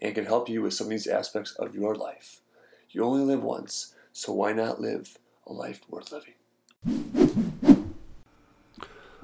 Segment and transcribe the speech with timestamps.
[0.00, 2.40] and can help you with some of these aspects of your life.
[2.90, 6.34] You only live once, so why not live a life worth living?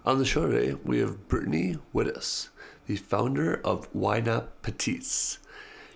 [0.05, 2.49] On the show today, we have Brittany Wittes,
[2.87, 5.39] the founder of Why Not Petites.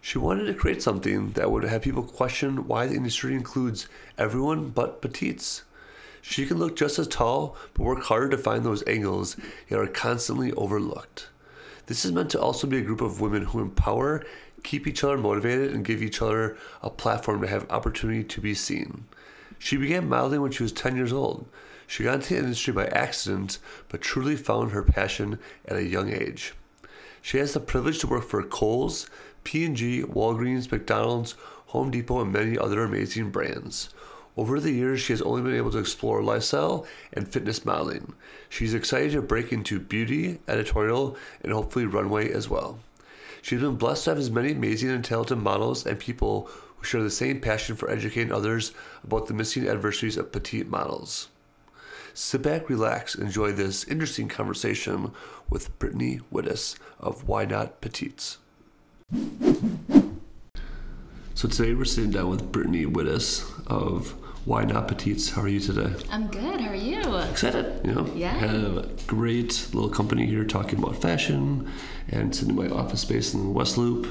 [0.00, 4.70] She wanted to create something that would have people question why the industry includes everyone
[4.70, 5.64] but petites.
[6.22, 9.36] She can look just as tall, but work harder to find those angles
[9.68, 11.28] that are constantly overlooked.
[11.86, 14.24] This is meant to also be a group of women who empower,
[14.62, 18.54] keep each other motivated, and give each other a platform to have opportunity to be
[18.54, 19.04] seen.
[19.58, 21.48] She began modeling when she was 10 years old.
[21.86, 26.12] She got into the industry by accident, but truly found her passion at a young
[26.12, 26.54] age.
[27.22, 29.08] She has the privilege to work for Kohl's,
[29.44, 31.34] P&G, Walgreens, McDonald's,
[31.68, 33.88] Home Depot, and many other amazing brands.
[34.36, 38.12] Over the years, she has only been able to explore lifestyle and fitness modeling.
[38.48, 42.78] She's excited to break into beauty, editorial, and hopefully runway as well.
[43.42, 47.02] She's been blessed to have as many amazing and talented models and people who share
[47.02, 48.72] the same passion for educating others
[49.04, 51.28] about the missing adversities of petite models.
[52.14, 55.12] Sit back, relax, enjoy this interesting conversation
[55.48, 58.38] with Brittany Wittes of Why Not Petites.
[61.34, 64.14] So today we're sitting down with Brittany Wittes of
[64.48, 65.28] Why Not Petites.
[65.28, 65.92] How are you today?
[66.10, 66.58] I'm good.
[66.58, 67.16] How are you?
[67.18, 68.10] Excited, you know?
[68.14, 68.32] Yeah.
[68.32, 71.70] Have a great little company here talking about fashion
[72.08, 74.06] and sitting in my office space in West Loop.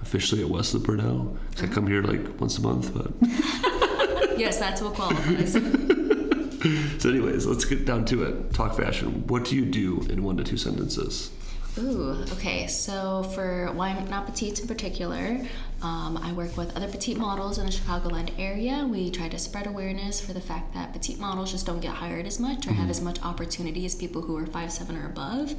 [0.00, 1.34] Officially at West Loop now.
[1.56, 3.10] 'Cause I come here like once a month, but
[4.38, 5.52] Yes, that's what qualifies.
[7.02, 8.52] so anyways, let's get down to it.
[8.54, 9.26] Talk fashion.
[9.26, 11.30] What do you do in one to two sentences?
[11.78, 12.66] Ooh, okay.
[12.66, 15.40] So for Why Not Petite in particular,
[15.80, 18.86] um, I work with other petite models in the Chicagoland area.
[18.86, 22.26] We try to spread awareness for the fact that petite models just don't get hired
[22.26, 25.54] as much or have as much opportunity as people who are five seven or above.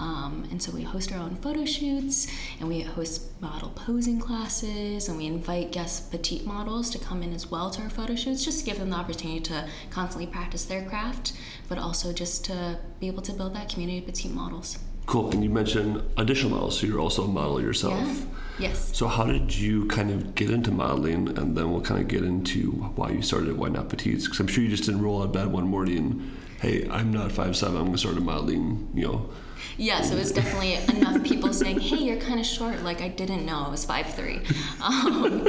[0.00, 2.26] Um, and so we host our own photo shoots,
[2.58, 7.32] and we host model posing classes, and we invite guest petite models to come in
[7.32, 10.64] as well to our photo shoots, just to give them the opportunity to constantly practice
[10.64, 11.34] their craft,
[11.68, 14.78] but also just to be able to build that community of petite models.
[15.06, 15.30] Cool.
[15.30, 18.06] And you mentioned additional models, so you're also a model yourself.
[18.06, 18.24] Yeah.
[18.58, 18.96] Yes.
[18.96, 22.22] So how did you kind of get into modeling, and then we'll kind of get
[22.22, 24.24] into why you started Why Not Petites?
[24.24, 26.30] Because I'm sure you just didn't roll out of bed one morning.
[26.60, 27.78] Hey, I'm not five seven.
[27.78, 28.88] I'm gonna start a modeling.
[28.94, 29.30] You know.
[29.76, 33.08] Yeah, so it was definitely enough people saying, "Hey, you're kind of short." Like I
[33.08, 34.40] didn't know I was five three.
[34.82, 35.46] Um,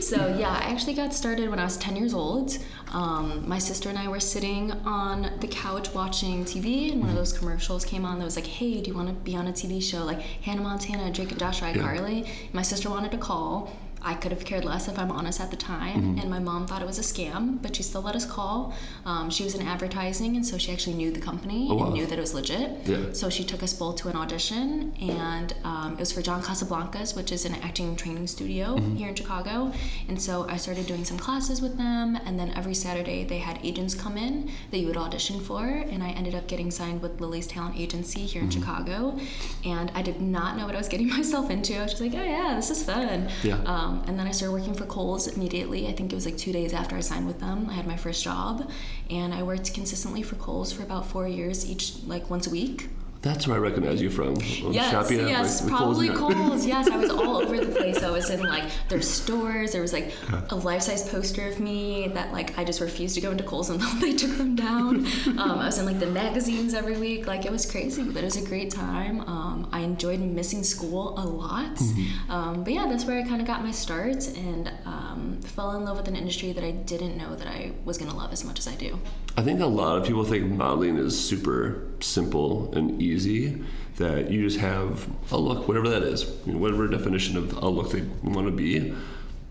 [0.00, 2.56] so yeah, I actually got started when I was ten years old.
[2.92, 7.16] Um, my sister and I were sitting on the couch watching TV, and one of
[7.16, 9.52] those commercials came on that was like, "Hey, do you want to be on a
[9.52, 13.70] TV show like Hannah Montana, Drake and Josh, iCarly?" My sister wanted to call.
[14.02, 16.80] I could have cared less if I'm honest at the time, and my mom thought
[16.82, 18.74] it was a scam, but she still let us call.
[19.04, 21.84] Um, she was in advertising, and so she actually knew the company Oh, wow.
[21.86, 22.86] and knew that it was legit.
[22.86, 23.12] Yeah.
[23.12, 27.14] So she took us both to an audition, and um, it was for John Casablancas,
[27.14, 29.72] which is an acting training studio here in Chicago.
[30.08, 33.58] And so I started doing some classes with them, and then every Saturday they had
[33.62, 37.20] agents come in that you would audition for, and I ended up getting signed with
[37.20, 39.18] Lily's Talent Agency here in Chicago.
[39.64, 41.76] And I did not know what I was getting myself into.
[41.78, 43.28] I was just like, oh yeah, this is fun.
[43.42, 43.56] Yeah.
[43.66, 45.88] Um, Um, and then I started working for Kohl's immediately.
[45.88, 47.68] I think it was like two days after I signed with them.
[47.68, 48.70] I had my first job,
[49.10, 52.88] and I worked consistently for Kohl's for about four years, each like once a week.
[53.22, 54.28] That's where I recognize you from.
[54.28, 56.66] I'm Yes, yes, like, with Kohl's probably Kohl's.
[56.66, 58.02] Yes, I was all over the place.
[58.02, 59.72] I was in like their stores.
[59.72, 60.14] There was like
[60.48, 63.90] a life-size poster of me that like I just refused to go into Kohl's until
[64.00, 65.06] they took them down.
[65.26, 67.26] Um, I was in like the magazines every week.
[67.26, 69.20] Like it was crazy, but it was a great time.
[69.20, 71.74] Um, I enjoyed missing school a lot.
[71.74, 72.30] Mm-hmm.
[72.30, 75.84] Um, but yeah, that's where I kind of got my start and um, fell in
[75.84, 78.58] love with an industry that I didn't know that I was gonna love as much
[78.58, 78.98] as I do.
[79.36, 83.62] I think a lot of people think modeling is super simple and easy.
[83.96, 87.68] That you just have a look, whatever that is, you know, whatever definition of a
[87.68, 88.94] look they want to be.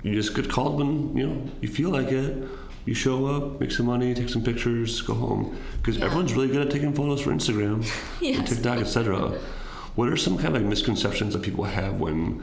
[0.02, 2.48] You just get called when you know you feel like it.
[2.86, 5.56] You show up, make some money, take some pictures, go home.
[5.78, 6.06] Because Yeah.
[6.06, 7.86] everyone's really good at taking photos for Instagram,
[8.26, 9.38] and TikTok, etc.
[9.96, 12.42] What are some kind of like misconceptions that people have when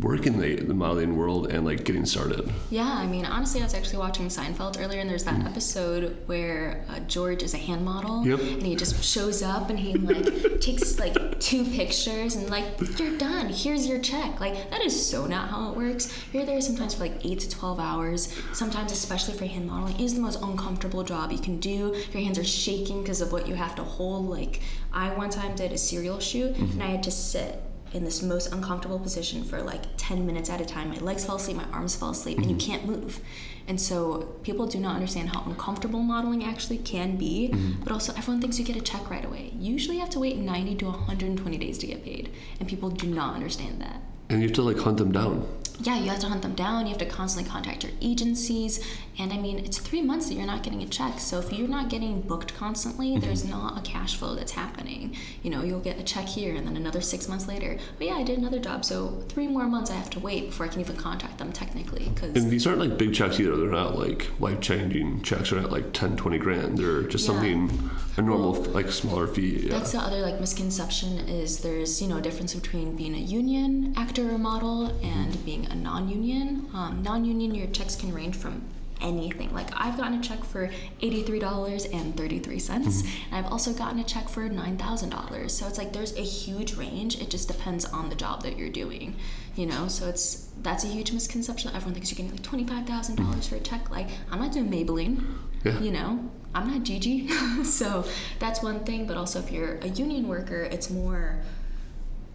[0.00, 2.50] work in the, the modeling world and like getting started?
[2.70, 6.84] Yeah, I mean, honestly, I was actually watching Seinfeld earlier, and there's that episode where
[6.88, 8.40] uh, George is a hand model, Yep.
[8.40, 12.64] and he just shows up and he like takes like two pictures and like
[12.98, 13.48] you're done.
[13.48, 14.40] Here's your check.
[14.40, 16.12] Like that is so not how it works.
[16.32, 18.34] You're there sometimes for like eight to twelve hours.
[18.52, 21.94] Sometimes, especially for hand modeling, is the most uncomfortable job you can do.
[22.12, 24.28] Your hands are shaking because of what you have to hold.
[24.28, 24.60] Like
[24.92, 27.60] I one time did a cereal shoot, and I had to sit
[27.94, 30.90] in this most uncomfortable position for like 10 minutes at a time.
[30.90, 32.72] My legs fall asleep, my arms fall asleep, and you mm-hmm.
[32.72, 33.20] can't move.
[33.68, 37.82] And so people do not understand how uncomfortable modeling actually can be, mm-hmm.
[37.82, 39.52] but also everyone thinks you get a check right away.
[39.58, 43.06] Usually you have to wait 90 to 120 days to get paid, and people do
[43.06, 44.02] not understand that.
[44.28, 45.46] And you have to like hunt them down.
[45.80, 46.86] Yeah, you have to hunt them down.
[46.86, 48.84] You have to constantly contact your agencies.
[49.18, 51.18] And I mean, it's three months that you're not getting a check.
[51.18, 53.20] So if you're not getting booked constantly, mm-hmm.
[53.20, 55.16] there's not a cash flow that's happening.
[55.42, 57.76] You know, you'll get a check here and then another six months later.
[57.98, 58.84] But yeah, I did another job.
[58.84, 62.08] So three more months I have to wait before I can even contact them technically.
[62.08, 63.56] Because And these aren't like big checks either.
[63.56, 65.50] They're not like life changing checks.
[65.50, 66.78] They're not like 10, 20 grand.
[66.78, 67.32] They're just Yeah.
[67.34, 69.66] something, a normal, like smaller fee.
[69.66, 69.78] Yeah.
[69.78, 73.94] That's the other like misconception is there's you know a difference between being a union
[73.96, 75.44] actor or model and mm-hmm.
[75.44, 76.68] being a non-union.
[76.72, 78.62] Um, non-union, your checks can range from
[79.00, 79.52] anything.
[79.52, 80.70] Like I've gotten a check for
[81.00, 83.34] eighty-three dollars and thirty-three cents, mm-hmm.
[83.34, 85.56] and I've also gotten a check for nine thousand dollars.
[85.56, 87.20] So it's like there's a huge range.
[87.20, 89.16] It just depends on the job that you're doing,
[89.56, 89.88] you know.
[89.88, 91.70] So it's that's a huge misconception.
[91.74, 93.56] Everyone thinks you're getting like twenty-five thousand dollars mm-hmm.
[93.56, 93.90] for a check.
[93.90, 95.24] Like I'm not doing Maybelline
[95.64, 95.80] Yeah.
[95.80, 97.28] you know i'm not gigi.
[97.64, 98.04] So
[98.38, 101.40] that's one thing but also if you're a union worker it's more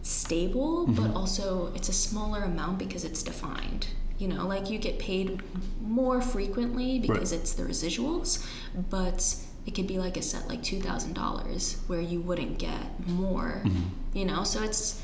[0.02, 1.16] stable but mm-hmm.
[1.16, 3.88] also it's a smaller amount because it's defined.
[4.18, 5.40] You know like you get paid
[5.80, 8.46] more frequently because it's the residuals
[8.90, 9.36] but
[9.66, 13.62] it could be like a set like $2000 where you wouldn't get more.
[13.64, 14.18] Mm-hmm.
[14.18, 15.00] You know so it's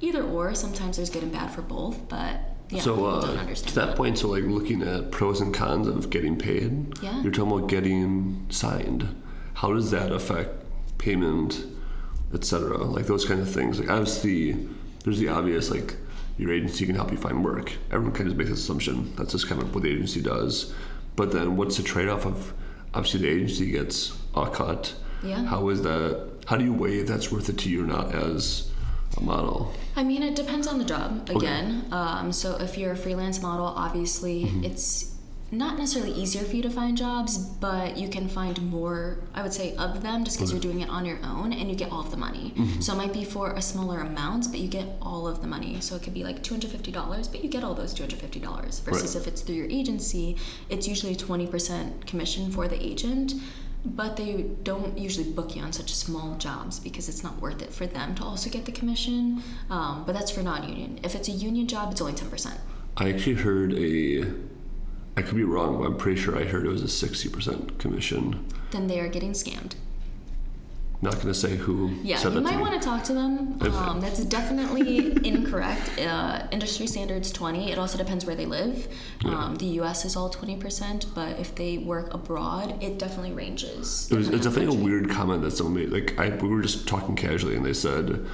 [0.00, 0.54] either or.
[0.54, 4.18] Sometimes there's good and bad for both but yeah so uh, to understand that point,
[4.18, 7.20] so like looking at pros and cons of getting paid, Yeah.
[7.22, 9.08] you're talking about getting signed.
[9.54, 10.50] How does that affect
[10.98, 11.64] payment,
[12.32, 12.78] etc.?
[12.78, 13.78] Like those kind of things.
[13.80, 14.52] Like obviously,
[15.04, 15.96] there's the obvious like
[16.38, 17.72] your agency can help you find work.
[17.90, 19.14] Everyone kind of makes this assumption.
[19.16, 20.72] That's just kind of what the agency does.
[21.16, 22.52] But then, what's the trade-off of
[22.94, 24.94] obviously the agency gets a cut?
[25.22, 25.44] Yeah.
[25.44, 26.28] How is that?
[26.46, 28.69] How do you weigh if that's worth it to you or not as
[29.20, 29.72] model?
[29.96, 31.86] I mean, it depends on the job again.
[31.90, 35.10] Um, so if you're a freelance model, obviously it's
[35.52, 39.52] not necessarily easier for you to find jobs, but you can find more, I would
[39.52, 42.00] say, of them just because you're doing it on your own and you get all
[42.00, 42.54] of the money.
[42.80, 45.80] So it might be for a smaller amount, but you get all of the money.
[45.80, 48.82] So it could be like $250, but you get all those $250.
[48.82, 50.36] Versus if it's through your agency,
[50.68, 53.34] it's usually 20% commission for the agent.
[53.84, 57.72] But they don't usually book you on such small jobs because it's not worth it
[57.72, 59.42] for them to also get the commission.
[59.70, 61.00] Um, but that's for non-union.
[61.02, 62.60] If it's a union job, it's only ten percent.
[62.96, 64.24] I actually heard a.
[65.16, 68.46] I could be wrong, but I'm pretty sure I heard it was a 60% commission.
[68.70, 69.74] Then they are getting scammed.
[71.02, 73.56] Not going to say who Yeah, said you might want to talk to them.
[73.62, 75.98] Um, that's definitely incorrect.
[75.98, 77.72] Uh, industry standards twenty.
[77.72, 78.86] It also depends where they live.
[79.24, 80.04] Um, the U.S.
[80.04, 84.10] is all twenty percent, but if they work abroad, it definitely ranges.
[84.10, 85.88] It was, it's definitely a weird comment that someone made.
[85.90, 88.26] Like, I, we were just talking casually, and they said,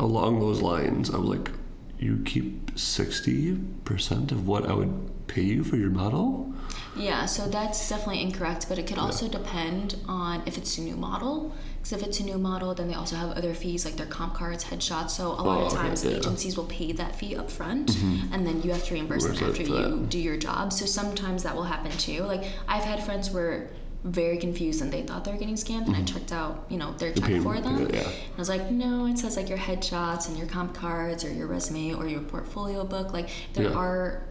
[0.00, 1.50] along those lines, I was like,
[1.98, 6.52] you keep 60% of what I would pay you for your model?
[6.96, 10.96] Yeah, so that's definitely incorrect, but it could also depend on if it's a new
[10.96, 11.54] model.
[11.76, 14.34] Because if it's a new model, then they also have other fees like their comp
[14.34, 15.10] cards, headshots.
[15.10, 16.16] So a lot Oh, of okay, times yeah.
[16.16, 18.34] agencies will pay that fee up front, mm-hmm.
[18.34, 20.08] and then you have to reimburse them after you that.
[20.10, 20.72] do your job.
[20.72, 22.22] So sometimes that will happen too.
[22.24, 23.70] Like I've had friends where
[24.02, 26.04] very confused and they thought they were getting scammed and I mm-hmm.
[26.06, 27.80] checked out, you know, their check payment, for them.
[27.90, 28.08] yeah, yeah.
[28.08, 31.30] And I was like, no, it says like your headshots and your comp cards or
[31.32, 33.12] your resume or your portfolio book.
[33.12, 33.76] Like there Yeah.
[33.76, 34.22] are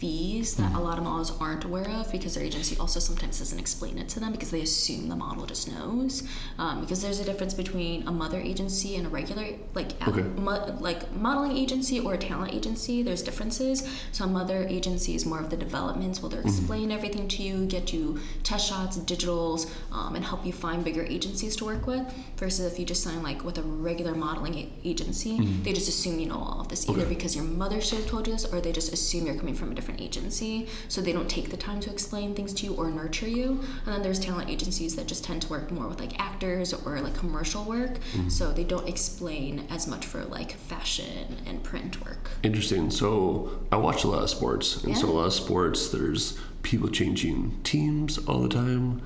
[0.00, 3.58] fees that a lot of models aren't aware of because their agency also sometimes doesn't
[3.58, 6.22] explain it to them because they assume the model just knows.
[6.58, 10.22] Um, because there's a difference between a mother agency and a regular like Okay.
[10.22, 13.02] mo- like modeling agency or a talent agency.
[13.02, 13.88] There's differences.
[14.12, 16.20] So a mother agency is more of the developments.
[16.20, 20.52] Well, they'll explain everything to you, get you test shots, digitals, um, and help you
[20.52, 22.02] find bigger agencies to work with.
[22.36, 26.18] Versus if you just sign like with a regular modeling a- agency, they just assume
[26.18, 27.14] you know all of this either Okay.
[27.14, 29.70] because your mother should have told you this, or they just assume you're coming from
[29.72, 32.90] a different agency, so they don't take the time to explain things to you or
[32.90, 33.60] nurture you.
[33.84, 37.00] And then there's talent agencies that just tend to work more with like actors or
[37.00, 42.30] like commercial work, so they don't explain as much for like fashion and print work.
[42.42, 42.90] Interesting.
[42.90, 46.88] So I watch a lot of sports, and so a lot of sports, there's people
[46.88, 49.02] changing teams all the time.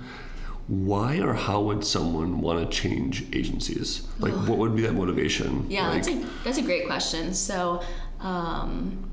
[0.70, 4.06] why or how would someone want to change agencies?
[4.20, 5.66] Like, what would be that motivation?
[5.68, 7.34] Yeah, like, that's a that's a great question.
[7.34, 7.82] So,
[8.20, 9.10] um,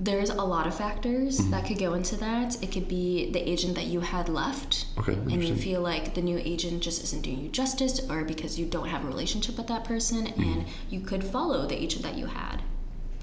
[0.00, 1.50] there's a lot of factors Mm-hmm.
[1.50, 2.62] that could go into that.
[2.62, 6.22] It could be the agent that you had left, Okay, and you feel like the
[6.22, 9.66] new agent just isn't doing you justice, or because you don't have a relationship with
[9.66, 10.42] that person, Mm-hmm.
[10.42, 12.62] and you could follow the agent that you had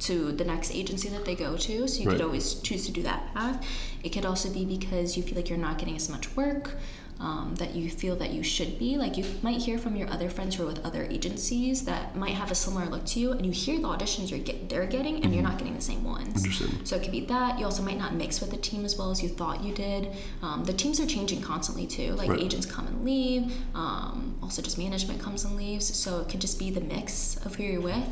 [0.01, 1.87] to the next agency that they go to.
[1.87, 2.17] So you Right.
[2.17, 3.65] could always choose to do that path.
[4.03, 6.75] It could also be because you feel like you're not getting as much work.
[7.17, 8.97] Um, that you feel that you should be.
[8.97, 12.33] Like you might hear from your other friends who are with other agencies that might
[12.33, 15.23] have a similar look to you and you hear the auditions you're get, they're getting
[15.23, 16.45] and you're not getting the same ones.
[16.83, 17.57] So it could be that.
[17.57, 20.09] You also might not mix with the team as well as you thought you did.
[20.41, 22.11] Um, the teams are changing constantly too.
[22.15, 22.41] Like Right.
[22.41, 23.49] agents come and leave.
[23.73, 25.85] Um, also just management comes and leaves.
[25.95, 28.03] So it could just be the mix of who you're with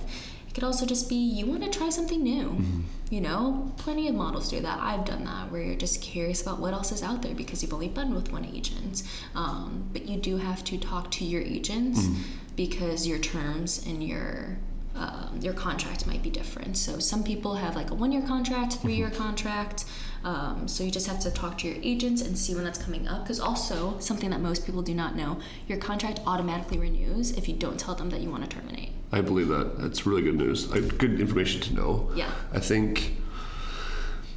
[0.53, 2.62] it could also just be you want to try something new
[3.10, 6.60] you know plenty of models do that i've done that where you're just curious about
[6.60, 9.01] what else is out there because you've only been with one agent
[9.33, 12.07] um, but you do have to talk to your agents
[12.55, 14.60] because your terms and your
[14.95, 16.77] um, your contract might be different.
[16.77, 19.86] So some people have like a one-year contract, three-year contract.
[20.24, 23.07] Um, so you just have to talk to your agents and see when that's coming
[23.07, 23.24] up.
[23.24, 27.55] Because also something that most people do not know, your contract automatically renews if you
[27.55, 28.91] don't tell them that you want to terminate.
[29.13, 29.77] I believe that.
[29.79, 30.70] That's really good news.
[30.72, 32.12] Like, good information to know.
[32.15, 32.32] Yeah.
[32.51, 33.15] I think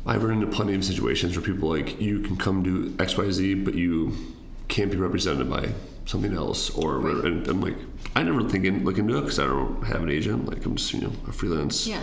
[0.05, 3.31] I've run into plenty of situations where people like you can come do X Y
[3.31, 4.13] Z, but you
[4.69, 5.71] can't be represented by
[6.05, 7.25] something else, or Right.
[7.25, 7.77] and I'm like
[8.15, 10.47] I never think in, look into it because I don't have an agent.
[10.47, 11.87] Like I'm just you know a freelance.
[11.87, 12.03] Yeah.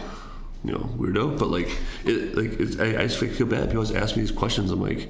[0.65, 1.67] You know, weirdo, but like,
[2.05, 3.63] it, like it's, I, I just feel bad.
[3.67, 4.71] People always ask me these questions.
[4.71, 5.09] I'm like,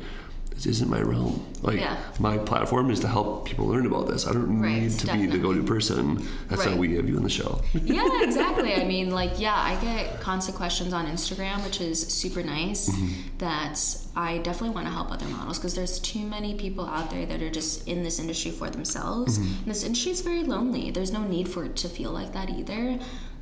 [0.56, 1.44] this isn't my realm.
[1.62, 1.98] Like, Yeah.
[2.20, 4.28] my platform is to help people learn about this.
[4.28, 6.28] I don't Right, need to be the go-to person.
[6.50, 6.78] That's Right.
[6.78, 7.62] we have you on the show.
[7.74, 8.74] yeah, exactly.
[8.76, 12.90] I mean, like, yeah, I get constant questions on Instagram, which is super nice.
[12.90, 13.08] Mm-hmm.
[13.40, 13.80] That
[14.16, 17.42] I definitely want to help other models because there's too many people out there that
[17.42, 19.40] are just in this industry for themselves.
[19.40, 19.54] Mm-hmm.
[19.64, 20.92] And this industry is very lonely.
[20.92, 23.00] There's no need for it to feel like that either.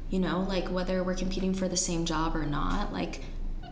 [0.10, 3.22] You know, like whether we're competing for the same job or not, like.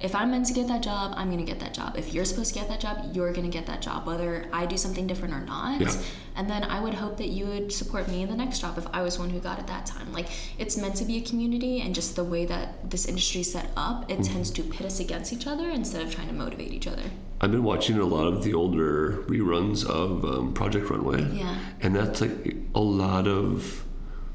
[0.01, 1.97] If I'm meant to get that job, I'm gonna get that job.
[1.97, 4.77] If you're supposed to get that job, you're gonna get that job, whether I do
[4.77, 5.81] something different or not.
[5.81, 5.93] Yeah.
[6.35, 8.87] And then I would hope that you would support me in the next job if
[8.93, 10.13] I was one who got it that time.
[10.13, 10.27] Like
[10.57, 13.71] it's meant to be a community, and just the way that this industry is set
[13.75, 16.87] up, it tends to pit us against each other instead of trying to motivate each
[16.87, 17.03] other.
[17.41, 21.23] I've been watching a lot of the older reruns of um, Project Runway.
[21.31, 21.57] Yeah.
[21.81, 23.85] And that's like a lot of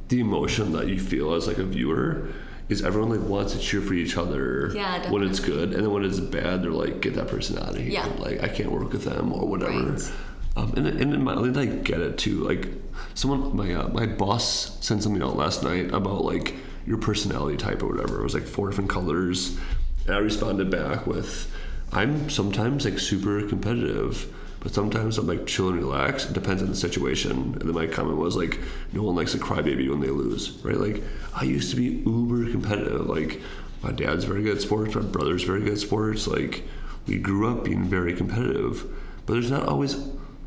[0.09, 2.29] the emotion that you feel as like a viewer
[2.69, 5.91] is everyone like wants to cheer for each other Yeah, when it's good and then
[5.93, 7.91] when it's bad they're like get that person out of here.
[7.91, 8.07] Yeah.
[8.19, 9.91] like I can't work with them or whatever.
[9.93, 10.13] Right.
[10.57, 12.41] um, and, and my, I get it too.
[12.45, 12.69] Like
[13.15, 16.55] someone my uh, my boss sent something out last night about like
[16.87, 18.21] your personality type or whatever.
[18.21, 19.59] It was like four different colors
[20.07, 21.51] and I responded back with
[21.93, 24.27] I'm sometimes like super competitive
[24.65, 26.25] but sometimes I'm like chill and relax.
[26.25, 27.31] It depends on the situation.
[27.33, 28.59] And then my comment was like,
[28.93, 30.79] no one likes a crybaby when they lose, right?
[30.79, 31.03] Like
[31.35, 33.07] I used to be uber competitive.
[33.07, 33.43] Like
[33.83, 36.27] my dad's very good at sports, my brother's very good at sports.
[36.27, 36.65] Like
[37.07, 38.87] we grew up being very competitive,
[39.27, 39.97] but there's not always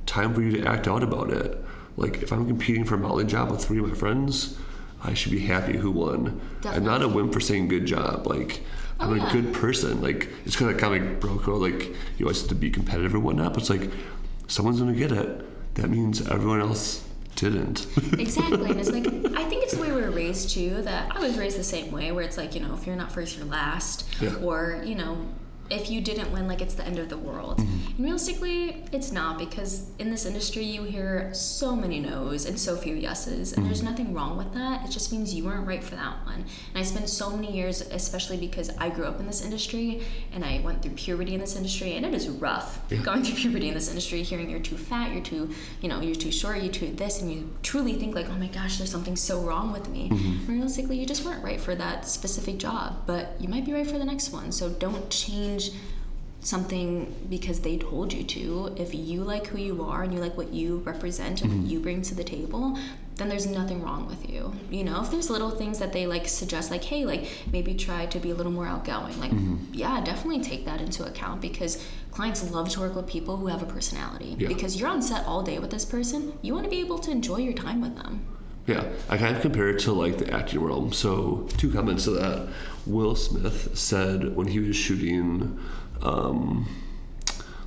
[0.07, 1.63] time for you to act out about it.
[1.95, 4.57] Like if I'm competing for a modeling job with three of my friends,
[5.03, 6.41] I should be happy who won.
[6.65, 8.25] I'm not a wimp for saying good job.
[8.25, 8.61] Like
[8.99, 9.31] I'm Oh, a yeah.
[9.31, 10.01] good person.
[10.01, 11.61] Like it's kind of comic bro code.
[11.61, 13.53] Like you always have to be competitive and whatnot.
[13.53, 13.91] But it's like
[14.47, 15.75] someone's gonna get it.
[15.75, 17.03] That means everyone else
[17.35, 17.85] didn't.
[18.19, 19.05] Exactly, and it's like
[19.37, 20.81] I think it's the way we were raised too.
[20.81, 23.11] That I was raised the same way, where it's like you know if you're not
[23.11, 24.33] first, you're last, Yeah.
[24.37, 25.27] or you know
[25.69, 27.57] if you didn't win, like it's the end of the world.
[27.57, 27.87] Mm-hmm.
[27.97, 32.75] And realistically, it's not because in this industry you hear so many no's and so
[32.75, 33.89] few yeses, and there's mm-hmm.
[33.89, 34.85] nothing wrong with that.
[34.85, 36.45] It just means you weren't right for that one.
[36.73, 40.45] And I spent so many years, especially because I grew up in this industry and
[40.45, 43.01] I went through puberty in this industry, and it is rough Yeah.
[43.01, 46.15] going through puberty in this industry, hearing you're too fat, you're too, you know, you're
[46.15, 49.15] too short, you're too this, and you truly think like, oh my gosh, there's something
[49.15, 50.09] so wrong with me.
[50.09, 50.51] Mm-hmm.
[50.51, 53.97] Realistically, you just weren't right for that specific job, but you might be right for
[53.97, 54.51] the next one.
[54.51, 55.56] So don't change
[56.41, 58.73] something because they told you to.
[58.77, 61.69] If you like who you are and you like what you represent and what mm-hmm.
[61.69, 62.77] you bring to the table,
[63.15, 64.53] then there's nothing wrong with you.
[64.69, 68.05] You know, if there's little things that they like suggest, like, hey, like maybe try
[68.05, 69.73] to be a little more outgoing, like, mm-hmm.
[69.73, 73.63] yeah, definitely take that into account because clients love to work with people who have
[73.63, 74.35] a personality.
[74.37, 74.47] Yeah.
[74.47, 77.11] Because you're on set all day with this person, you want to be able to
[77.11, 78.25] enjoy your time with them.
[78.67, 80.91] Yeah, I kind of compare it to like the acting realm.
[80.93, 82.49] So, two comments to that.
[82.85, 85.57] Will Smith said when he was shooting,
[86.01, 86.67] um,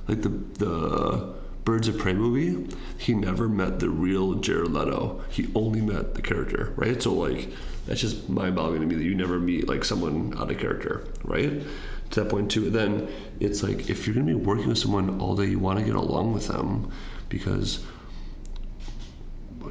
[0.07, 1.33] like the the
[1.65, 5.21] Birds of Prey movie, he never met the real Jared Leto.
[5.29, 7.01] He only met the character, right?
[7.01, 7.49] So, like,
[7.85, 11.61] that's just mind-boggling to me that you never meet like someone out of character, right?
[12.11, 12.69] To that point too.
[12.69, 13.07] Then
[13.39, 15.95] it's like if you're gonna be working with someone all day, you want to get
[15.95, 16.91] along with them.
[17.29, 17.79] because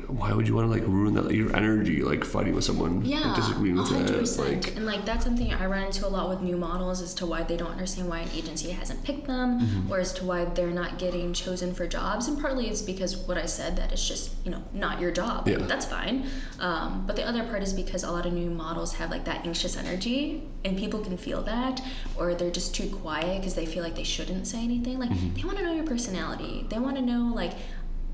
[0.09, 3.21] why would you want to like ruin that your energy like fighting with someone Yeah,
[3.21, 4.65] like, disagreeing with hundred that percent.
[4.67, 7.27] like And like that's something I run into a lot with new models as to
[7.27, 9.93] why they don't understand why an agency hasn't picked them, Mm-hmm.
[9.93, 12.29] or as to why they're not getting chosen for jobs.
[12.29, 15.49] And partly it's because what I said that it's just you know not your job.
[15.49, 15.59] Yeah.
[15.59, 16.27] That's fine.
[16.61, 19.45] Um, but the other part is because a lot of new models have like that
[19.47, 21.81] anxious energy, and people can feel that,
[22.17, 24.99] or they're just too quiet because they feel like they shouldn't say anything.
[24.99, 25.35] Like Mm-hmm.
[25.35, 26.67] they want to know your personality.
[26.69, 27.53] They want to know like.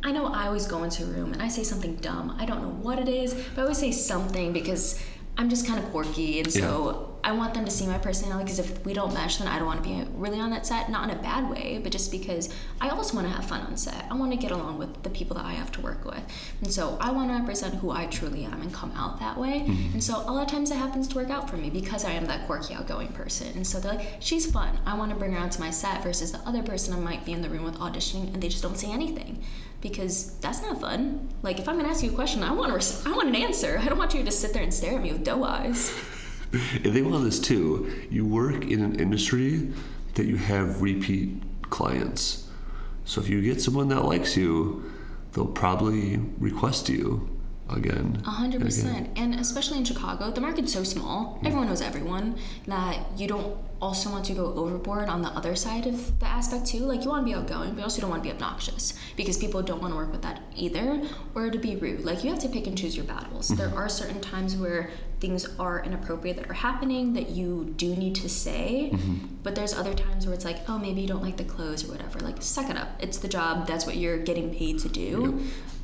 [0.03, 2.37] I know I always go into a room and I say something dumb.
[2.39, 5.03] I don't know what it is, but I always say something because
[5.39, 8.45] I'm just kind of quirky, and so I want them to see my personality.
[8.45, 10.89] Because if we don't mesh, then I don't want to be really on that set.
[10.89, 12.49] Not in a bad way, but just because
[12.81, 14.07] I also want to have fun on set.
[14.11, 16.23] I want to get along with the people that I have to work with,
[16.63, 19.61] and so I want to represent who I truly am and come out that way.
[19.61, 19.93] Mm-hmm.
[19.93, 22.13] And so a lot of times it happens to work out for me because I
[22.13, 23.49] am that quirky, outgoing person.
[23.57, 24.79] And so they're like, "She's fun.
[24.87, 27.33] I want to bring her onto my set." Versus the other person I might be
[27.33, 29.43] in the room with auditioning and they just don't say anything
[29.81, 31.29] because that's not fun.
[31.43, 33.79] Like if I'm gonna ask you a question, I want to, I want an answer.
[33.81, 35.93] I don't want you to just sit there and stare at me with doe eyes.
[36.53, 39.69] and think about this too you work in an industry
[40.15, 42.49] that you have repeat clients
[43.05, 44.83] so if you get someone that likes you
[45.33, 47.29] they'll probably request you
[47.69, 51.39] again A hundred percent, and especially in Chicago, the market's so small.
[51.41, 51.47] Mm.
[51.47, 55.87] Everyone knows everyone that you don't also want to go overboard on the other side
[55.87, 56.81] of the aspect too.
[56.81, 59.37] Like you want to be outgoing, but you also don't want to be obnoxious because
[59.37, 61.03] people don't want to work with that either,
[61.35, 62.05] or to be rude.
[62.05, 63.49] Like you have to pick and choose your battles.
[63.49, 63.79] There mm-hmm.
[63.79, 68.29] are certain times where things are inappropriate that are happening that you do need to
[68.29, 69.27] say, mm-hmm.
[69.43, 71.93] but there's other times where it's like, oh, maybe you don't like the clothes or
[71.93, 72.21] whatever.
[72.21, 72.89] Like suck it up.
[73.01, 73.67] It's the job.
[73.67, 75.41] That's what you're getting paid to do.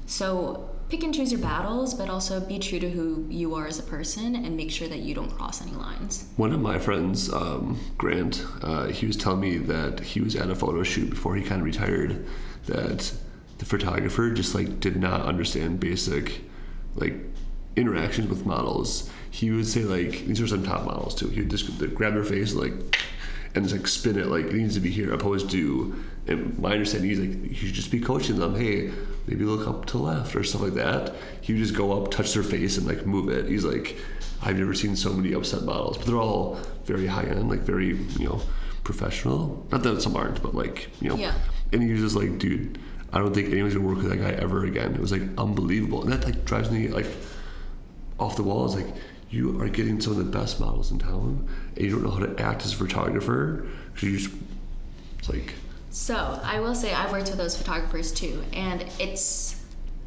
[0.07, 3.79] So pick and choose your battles, but also be true to who you are as
[3.79, 6.29] a person and make sure that you don't cross any lines.
[6.37, 10.51] One of my friends, um, Grant, uh, he was telling me that he was at
[10.51, 12.27] a photo shoot before he kind of retired.
[12.67, 13.11] That
[13.57, 16.43] the photographer just like did not understand basic,
[16.95, 17.15] like
[17.75, 19.09] interactions with models.
[19.31, 21.29] He would say like these are some top models too.
[21.29, 22.75] He would just grab their face like
[23.55, 26.05] and just like spin it like it needs to be here opposed to.
[26.27, 28.55] And my understanding is like you should just be coaching them.
[28.55, 28.91] Hey,
[29.27, 31.15] maybe look up to left or stuff like that.
[31.41, 33.47] He would just go up, touch their face, and like move it.
[33.47, 33.97] He's like,
[34.41, 37.89] I've never seen so many upset models, but they're all very high end, like very
[37.89, 38.41] you know
[38.85, 39.67] professional.
[39.71, 41.17] Not that some aren't, but like you know.
[41.17, 41.35] Yeah.
[41.73, 42.79] And he was just like, dude,
[43.13, 44.95] I don't think anyone's gonna work with that guy ever again.
[44.95, 47.07] It was like unbelievable, and that like drives me like
[48.19, 48.67] off the wall.
[48.67, 48.95] It's like
[49.33, 52.25] you are getting some of the best models in town, and you don't know how
[52.25, 54.35] to act as a photographer because you just
[55.19, 55.55] it's like
[55.91, 59.59] So I will say I've worked with those photographers too, and it's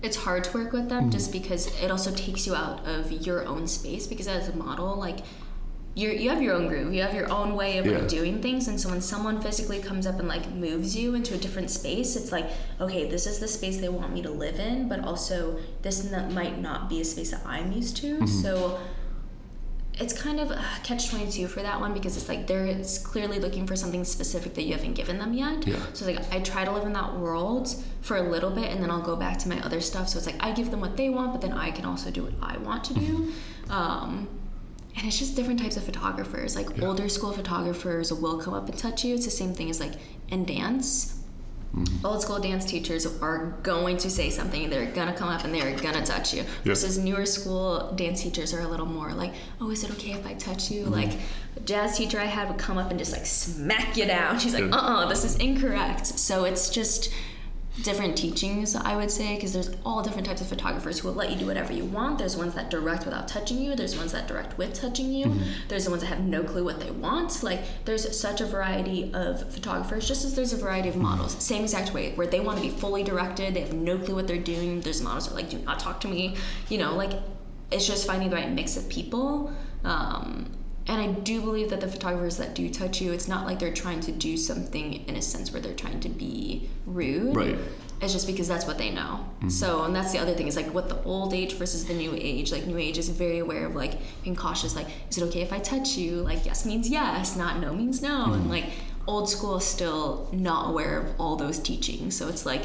[0.03, 1.11] it's hard to work with them mm.
[1.11, 4.95] just because it also takes you out of your own space because as a model,
[4.95, 5.19] like
[5.95, 7.99] you you have your own groove, you have your own way of Yeah.
[7.99, 11.33] like doing things, and so when someone physically comes up and like moves you into
[11.33, 12.47] a different space, it's like
[12.79, 16.33] okay, this is the space they want me to live in, but also this n-
[16.33, 18.25] might not be a space that I'm used to, mm-hmm.
[18.27, 18.77] so
[19.99, 23.65] it's kind of a catch 22 for that one because it's like they're clearly looking
[23.65, 25.65] for something specific that you haven't given them yet.
[25.65, 25.75] Yeah.
[25.93, 28.81] so it's like i try to live in that world for a little bit and
[28.81, 30.09] then i'll go back to my other stuff.
[30.09, 32.23] So it's like i give them what they want but then i can also do
[32.23, 33.31] what i want to do.
[33.69, 34.27] Um,
[34.97, 36.55] and it's just different types of photographers.
[36.55, 39.13] Like older school photographers will come up and touch you.
[39.15, 39.93] It's the same thing as like
[40.29, 41.21] in dance
[41.75, 42.05] Mm-hmm.
[42.05, 45.75] old school dance teachers are going to say something they're gonna come up and they're
[45.77, 46.43] gonna touch you.
[46.63, 50.25] Versus newer school dance teachers are a little more like oh is it okay if
[50.25, 50.83] i touch you?
[50.83, 50.93] Mm-hmm.
[50.93, 51.13] Like
[51.57, 54.39] a jazz teacher i had would come up and just like smack you down.
[54.39, 54.75] She's like Yeah.
[54.75, 56.05] uh-uh this is incorrect.
[56.07, 57.11] So it's just
[57.83, 61.29] different teachings i would say because there's all different types of photographers who will let
[61.29, 62.17] you do whatever you want.
[62.17, 63.75] There's ones that direct without touching you.
[63.75, 65.33] There's ones that direct with touching you.
[65.67, 67.43] There's the ones that have no clue what they want.
[67.43, 71.41] Like there's such a variety of photographers just as there's a variety of models.
[71.43, 73.53] Same exact way where they want to be fully directed.
[73.53, 74.81] They have no clue what they're doing.
[74.81, 76.35] There's models that are like do not talk to me.
[76.69, 77.13] You know like
[77.71, 79.51] it's just finding the right mix of people
[79.83, 80.51] um,
[80.87, 83.73] and I do believe that the photographers that do touch you, it's not like they're
[83.73, 87.35] trying to do something in a sense where they're trying to be rude.
[87.35, 87.57] Right.
[88.01, 89.25] It's just because that's what they know.
[89.37, 89.49] Mm-hmm.
[89.49, 92.13] So, and that's the other thing is like what the old age versus the new
[92.13, 92.51] age.
[92.51, 93.93] Like, new age is very aware of like
[94.23, 94.75] being cautious.
[94.75, 96.17] Like, is it okay if I touch you?
[96.17, 98.25] Like, yes means yes, not no means no.
[98.25, 98.49] And mm-hmm.
[98.49, 98.65] like,
[99.07, 102.15] old school is still not aware of all those teachings.
[102.15, 102.63] So, it's like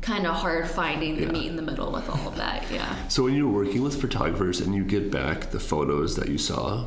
[0.00, 1.32] kind of hard finding the Yeah.
[1.32, 2.64] meet in the middle with all of that.
[2.70, 3.08] Yeah.
[3.08, 6.86] So when you're working with photographers and you get back the photos that you saw,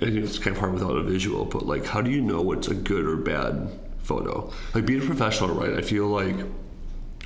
[0.00, 2.74] it's kind of hard without a visual, but like, how do you know what's a
[2.74, 4.52] good or bad photo?
[4.74, 5.74] Like being a professional, right?
[5.74, 6.36] I feel like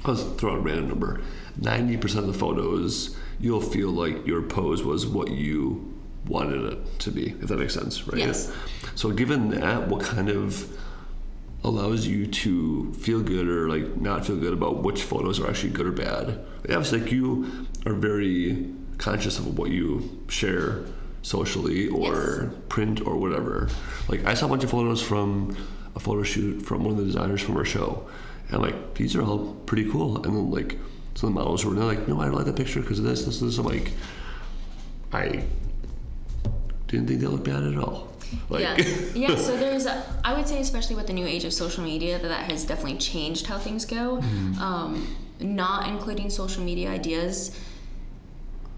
[0.04, 1.20] I'll just throw out a random number.
[1.56, 5.92] Ninety percent of the photos, you'll feel like your pose was what you
[6.26, 8.18] wanted it to be, if that makes sense, right?
[8.18, 8.52] Yes.
[8.94, 10.68] So given that, what kind of
[11.64, 15.70] allows you to feel good or like not feel good about which photos are actually
[15.70, 16.38] good or bad.
[16.64, 20.84] Obviously, like you are very conscious of what you share
[21.24, 23.68] socially or print or whatever.
[24.08, 25.56] Like I saw a bunch of photos from
[25.96, 28.06] a photo shoot from one of the designers from our show,
[28.50, 30.16] and like these are all pretty cool.
[30.16, 30.78] And then like
[31.14, 33.24] some of the models were like, no, I don't like that picture because of this,
[33.24, 33.58] this, this.
[33.58, 33.92] I'm like,
[35.12, 35.44] I
[36.88, 38.12] didn't think they looked bad at all.
[38.48, 38.76] Like, yeah,
[39.14, 39.36] yeah.
[39.36, 42.28] So there's, a, I would say, especially with the new age of social media, that
[42.28, 44.16] that has definitely changed how things go.
[44.16, 44.60] Mm-hmm.
[44.60, 47.58] Um, not including social media ideas.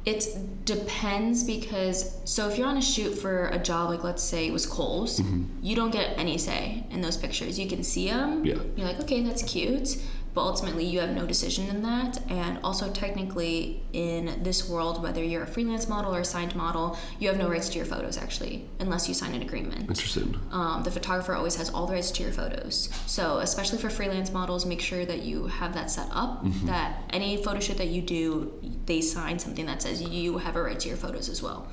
[0.06, 4.46] It depends because so if you're on a shoot for a job, like let's say
[4.46, 5.44] it was Kohl's, mm-hmm.
[5.62, 7.58] you don't get any say in those pictures.
[7.58, 8.44] You can see them.
[8.44, 8.54] Yeah.
[8.76, 10.00] You're like, okay, that's cute,
[10.36, 12.20] but ultimately you have no decision in that.
[12.28, 16.98] And also technically in this world, whether you're a freelance model or a signed model,
[17.18, 19.88] you have no rights to your photos actually, unless you sign an agreement.
[19.88, 20.38] interesting.
[20.52, 22.90] Um, the photographer always has all the rights to your photos.
[23.06, 26.44] So, especially for freelance models, make sure that you have that set up.
[26.66, 28.52] That any photo shoot that you do,
[28.84, 31.66] they sign something that says you have a right to your photos as well.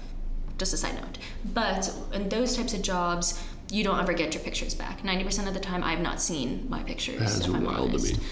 [0.58, 1.18] Just a side note.
[1.54, 5.04] But in those types of jobs, you don't ever get your pictures back.
[5.04, 7.18] Ninety percent of the time, I've not seen my pictures.
[7.20, 8.24] That is if I'm wild to honest, me.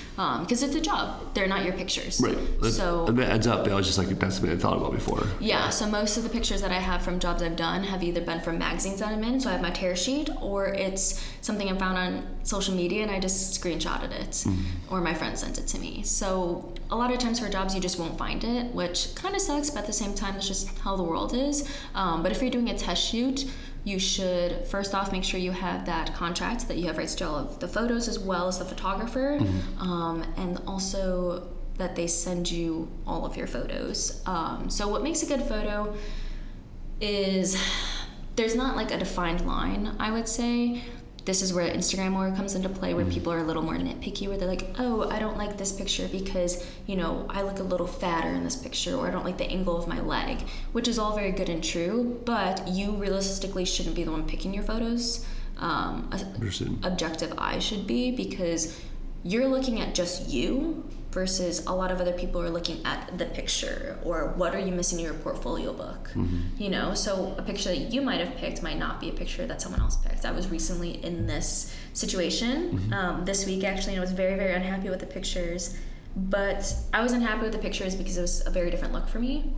[0.43, 1.33] because it's a job.
[1.33, 2.21] They're not your pictures.
[2.21, 2.37] Right.
[2.71, 3.67] So that adds up.
[3.67, 5.23] I was just like, that's something I thought about before.
[5.39, 8.21] yeah, so most of the pictures that I have from jobs I've done have either
[8.21, 11.67] been from magazines that I'm in, so I have my tear sheet, or it's something
[11.69, 14.45] I found on social media and I just screenshotted it,
[14.91, 16.03] or my friend sent it to me.
[16.03, 19.41] So a lot of times for jobs, you just won't find it, which kind of
[19.41, 21.67] sucks, but at the same time, it's just how the world is.
[21.95, 23.49] Um, but if you're doing a test shoot,
[23.83, 27.27] you should first off make sure you have that contract that you have rights to
[27.27, 29.39] all of the photos as well as the photographer,
[29.79, 34.21] um, and also that they send you all of your photos.
[34.27, 35.95] Um, so, what makes a good photo
[36.99, 37.57] is
[38.35, 40.83] there's not like a defined line, I would say.
[41.23, 44.27] This is where Instagram more comes into play, where people are a little more nitpicky,
[44.27, 47.63] where they're like, oh, I don't like this picture because, you know, I look a
[47.63, 50.87] little fatter in this picture, or I don't like the angle of my leg, which
[50.87, 54.63] is all very good and true, but you realistically shouldn't be the one picking your
[54.63, 55.25] photos.
[55.57, 56.79] Um, Understood.
[56.83, 58.79] objective eye should be because
[59.23, 63.25] you're looking at just you versus a lot of other people are looking at the
[63.25, 66.09] picture or what are you missing in your portfolio book
[66.57, 66.93] you know?
[66.93, 69.81] So a picture that you might have picked might not be a picture that someone
[69.81, 70.25] else picked.
[70.25, 74.53] I was recently in this situation um, this week actually and i was very very
[74.53, 75.77] unhappy with the pictures
[76.15, 79.19] but i was unhappy with the pictures because it was a very different look for
[79.19, 79.53] me.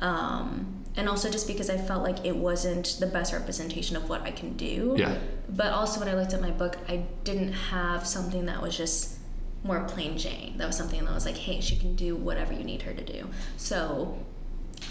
[0.00, 4.22] Um, and also just because I felt like it wasn't the best representation of what
[4.22, 4.96] I can do.
[4.98, 5.16] Yeah.
[5.48, 9.17] But also when I looked at my book, I didn't have something that was just
[9.64, 10.56] more plain Jane.
[10.58, 13.04] That was something that was like, hey, she can do whatever you need her to
[13.04, 13.28] do.
[13.56, 14.18] So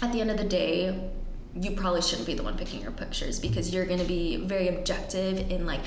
[0.02, 1.10] at the end of the day,
[1.54, 4.68] you probably shouldn't be the one picking your pictures because you're going to be very
[4.68, 5.80] objective in like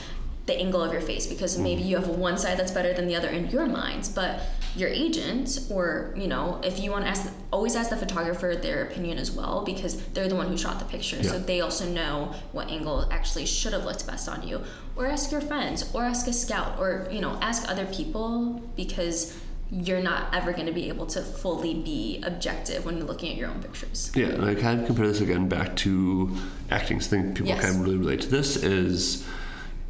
[0.48, 1.64] the angle of your face because mm-hmm.
[1.64, 4.42] maybe you have one side that's better than the other in your minds but
[4.76, 8.84] your agent or you know if you want to ask always ask the photographer their
[8.84, 12.34] opinion as well because they're the one who shot the picture so they also know
[12.54, 14.62] what angle actually should have looked best on you
[14.96, 19.38] or ask your friends or ask a scout or you know ask other people because
[19.72, 23.38] you're not ever going to be able to fully be objective when you're looking at
[23.38, 26.36] your own pictures Yeah, and I kind of compare this again back to
[26.70, 27.00] acting.
[27.00, 27.62] So I think people Yes.
[27.62, 29.26] kind of really relate to this is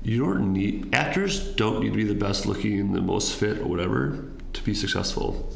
[0.04, 3.68] you don't need actors don't need to be the best looking, the most fit, or
[3.68, 5.54] whatever to be successful.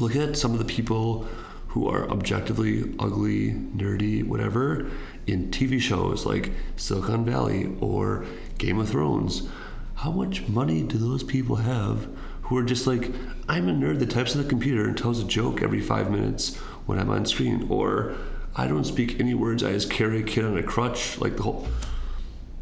[0.00, 1.26] Look at some of the people
[1.68, 4.90] who are objectively ugly, nerdy, whatever,
[5.26, 8.24] in TV shows like Silicon Valley or
[8.56, 9.48] Game of Thrones.
[9.96, 12.08] How much money do those people have
[12.42, 13.10] who are just like,
[13.48, 16.56] I'm a nerd that types on the computer and tells a joke every five minutes
[16.86, 18.14] when I'm on screen, or
[18.54, 21.42] I don't speak any words, I just carry a kid on a crutch, like the
[21.42, 21.66] whole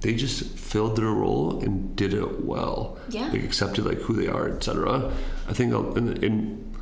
[0.05, 2.99] they just filled their role and did it well.
[3.09, 3.29] Yeah.
[3.29, 5.11] Like accepted like who they are, etc.
[5.49, 6.77] I think uh, in, in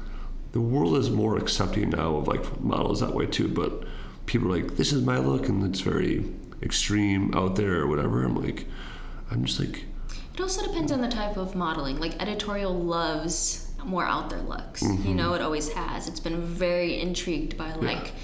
[0.50, 3.46] the world is more accepting now of like models that way too.
[3.46, 3.84] But
[4.26, 8.24] people are like, this is my look, and it's very extreme out there or whatever.
[8.24, 8.66] I'm like,
[9.30, 9.84] I'm just like,
[10.34, 12.00] It also depends on the type of modeling.
[12.00, 14.82] Like editorial loves more out there looks.
[14.82, 15.14] You mm-hmm.
[15.14, 16.08] know, it always has.
[16.08, 18.14] It's been very intrigued by like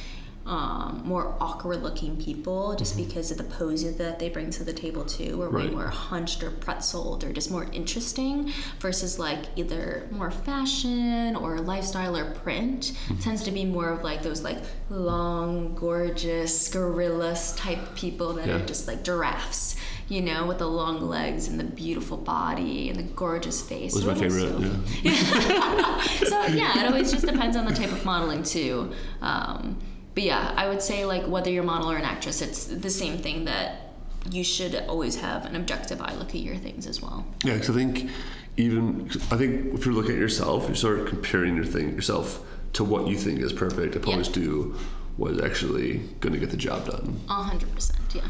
[0.49, 4.73] um, more awkward looking people just because of the poses that they bring to the
[4.73, 5.73] table too, or way Right.
[5.73, 12.17] more hunched or pretzeled or just more interesting versus like either more fashion or lifestyle
[12.17, 14.57] or print tends to be more of like those like
[14.89, 18.57] long, gorgeous, gorillas type people that Yeah.
[18.57, 19.77] are just like giraffes
[20.11, 23.93] you know, with the long legs and the beautiful body and the gorgeous face.
[23.93, 24.71] was So my it favorite.
[25.03, 26.01] Yeah.
[26.25, 28.91] so yeah, it always just depends on the type of modeling too.
[29.21, 29.79] Um,
[30.19, 32.91] but yeah, I would say like whether you're a model or an actress, it's the
[32.91, 33.93] same thing that
[34.33, 37.25] you should always have an objective eye look at your things as well.
[37.45, 38.11] Yeah, because I think
[38.57, 42.83] even I think if you're looking at yourself, you start comparing your thing yourself to
[42.83, 44.77] what you think is perfect opposed to
[45.19, 47.21] what is actually going to get the job done.
[47.29, 48.23] A hundred percent, yeah.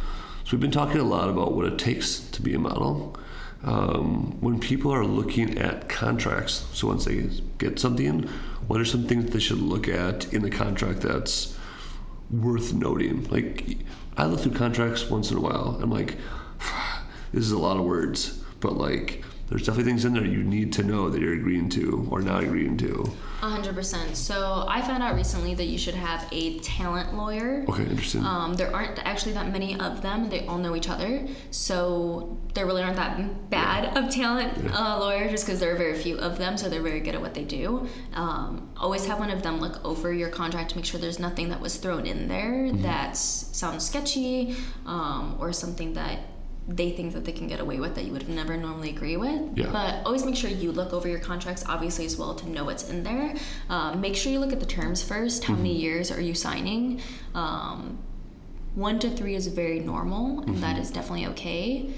[0.44, 3.16] So we've been talking a lot about what it takes to be a model.
[3.62, 8.24] Um, when people are looking at contracts, so once they get something,
[8.66, 11.56] what are some things they should look at in the contract that's
[12.30, 13.24] worth noting?
[13.24, 13.78] Like,
[14.16, 15.78] I look through contracts once in a while.
[15.82, 16.16] I'm like,
[17.32, 20.72] this is a lot of words, but like, there's definitely things in there you need
[20.74, 23.10] to know that you're agreeing to or not agreeing to.
[23.42, 24.16] A hundred percent.
[24.16, 27.64] So I found out recently that you should have a talent lawyer.
[27.68, 28.24] Okay, interesting.
[28.24, 30.28] Um, there aren't actually that many of them.
[30.28, 34.70] They all know each other, so there really aren't that bad of talent Yeah.
[34.76, 36.58] uh, lawyers just because there are very few of them.
[36.58, 37.88] So they're very good at what they do.
[38.14, 41.48] Um, always have one of them look over your contract to make sure there's nothing
[41.50, 42.82] that was thrown in there Mm-hmm.
[42.82, 46.18] that sounds sketchy um, or something that
[46.68, 49.16] they think that they can get away with that you would have never normally agree
[49.16, 49.56] with.
[49.56, 49.70] Yeah.
[49.72, 52.88] But always make sure you look over your contracts, obviously, as well, to know what's
[52.90, 53.34] in there.
[53.70, 55.44] Um, make sure you look at the terms first.
[55.44, 57.00] How many years are you signing?
[57.34, 57.98] Um,
[58.74, 61.90] one to three is very normal, and that is definitely okay.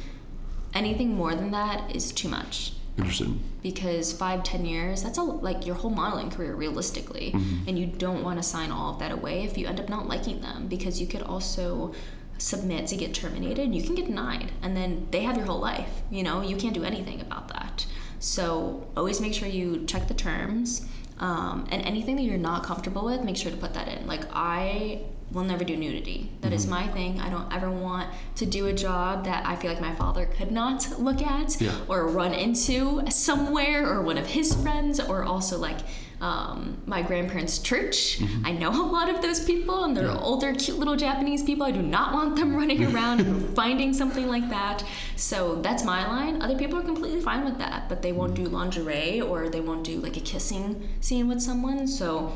[0.72, 3.42] Anything more than that is too much interesting.
[3.62, 7.32] because five ten years that's a, like your whole modeling career realistically
[7.66, 10.06] and you don't want to sign all of that away if you end up not
[10.06, 11.92] liking them because you could also
[12.40, 16.00] submit to get terminated you can get denied and then they have your whole life
[16.10, 16.42] you know?
[16.42, 17.86] You can't do anything about that.
[18.18, 20.86] So always make sure you check the terms
[21.18, 24.06] um, and anything that you're not comfortable with make sure to put that in.
[24.06, 26.74] Like i will never do nudity That is mm-hmm.
[26.74, 29.94] my thing i don't ever want to do a job that i feel like my
[29.94, 31.74] father could not look at Yeah.
[31.88, 35.78] or run into somewhere or one of his friends or also like
[36.20, 38.18] um, my grandparents' church.
[38.18, 38.46] Mm-hmm.
[38.46, 40.18] I know a lot of those people and they're Yeah.
[40.18, 41.64] older, cute little Japanese people.
[41.64, 44.84] I do not want them running around and finding something like that.
[45.16, 46.42] So that's my line.
[46.42, 48.44] Other people are completely fine with that, but they won't mm-hmm.
[48.44, 51.86] do lingerie or they won't do like a kissing scene with someone.
[51.86, 52.32] So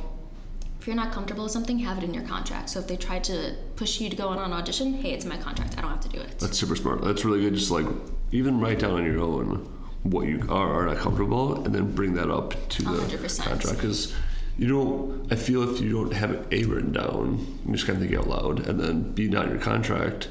[0.85, 2.69] if you're not comfortable with something, have it in your contract.
[2.69, 5.31] So if they try to push you to go on an audition, hey, it's in
[5.31, 5.79] my contract.
[5.79, 6.39] I don't have to do it.
[6.39, 7.01] That's super smart.
[7.01, 7.55] That's really good.
[7.55, 7.87] Just like
[8.33, 9.67] even write down on your own
[10.03, 13.41] what you are are not comfortable, and then bring that up to the 100%.
[13.41, 13.79] contract.
[13.79, 14.15] Because
[14.59, 15.33] you don't.
[15.33, 18.21] I feel if you don't have it a written down, you just kind of think
[18.21, 20.29] out loud, and then b not in your contract,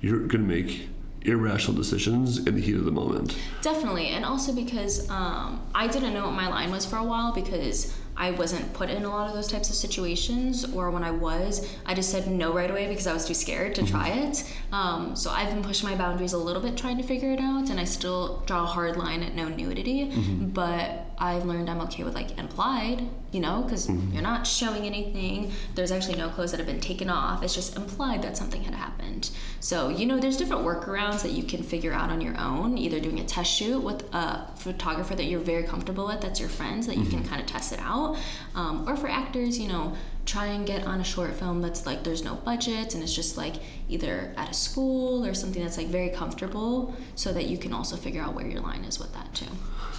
[0.00, 0.88] you're gonna make
[1.24, 3.36] irrational decisions in the heat of the moment.
[3.60, 7.32] Definitely, and also because um, I didn't know what my line was for a while
[7.32, 11.10] because I wasn't put in a lot of those types of situations, or when I
[11.10, 14.44] was, I just said no right away because I was too scared to try it.
[14.70, 17.70] Um, so I've been pushing my boundaries a little bit trying to figure it out,
[17.70, 22.04] and I still draw a hard line at no nudity, but I've learned I'm okay
[22.04, 25.52] with like implied, you know, because you're not showing anything.
[25.74, 27.42] There's actually no clothes that have been taken off.
[27.42, 29.30] It's just implied that something had happened.
[29.60, 32.98] So, you know, there's different workarounds that you can figure out on your own, either
[33.00, 36.86] doing a test shoot with a photographer that you're very comfortable with, that's your friends,
[36.86, 38.16] that you can kind of test it out.
[38.54, 39.94] Um, or for actors, you know,
[40.24, 43.36] try and get on a short film that's like there's no budget and it's just
[43.36, 43.54] like
[43.88, 47.96] either at a school or something that's like very comfortable so that you can also
[47.96, 49.46] figure out where your line is with that too.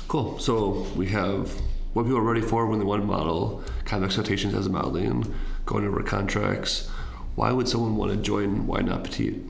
[0.08, 0.40] Cool.
[0.40, 1.52] So we have
[1.94, 4.70] what people are ready for when they want to model, kind of expectations as a
[4.70, 5.34] modeling,
[5.66, 6.90] going over contracts.
[7.36, 9.42] Why would someone want to join Why Not Petite?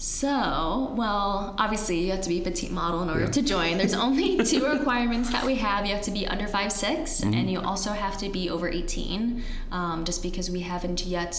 [0.00, 3.30] So, well, obviously you have to be a petite model in order Yeah.
[3.30, 3.78] to join.
[3.78, 5.84] There's only two requirements that we have.
[5.86, 7.34] You have to be under 5'6", Mm-hmm.
[7.34, 11.34] and you also have to be over 18, um, just because we haven't yet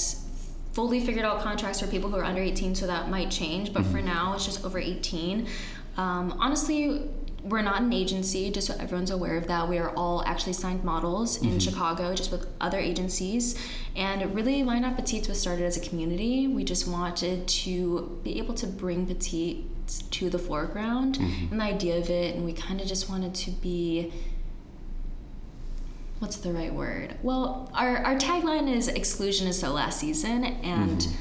[0.74, 3.72] fully figured out contracts for people who are under 18, so that might change.
[3.74, 3.92] But Mm-hmm.
[3.94, 5.48] for now, it's just over 18.
[5.98, 7.04] Um, honestly,
[7.44, 9.68] we're not an agency, just so everyone's aware of that.
[9.70, 11.60] We are all actually signed models in mm-hmm.
[11.60, 13.58] Chicago, just with other agencies.
[13.96, 16.48] And really, Why Not Petite was started as a community.
[16.48, 19.66] We just wanted to be able to bring Petite
[20.12, 21.52] to the foreground mm-hmm.
[21.52, 22.36] and the idea of it.
[22.36, 24.12] And we kind of just wanted to be
[26.20, 27.16] what's the right word?
[27.24, 31.16] Well, our, our tagline is exclusion is so last season, and mm-hmm.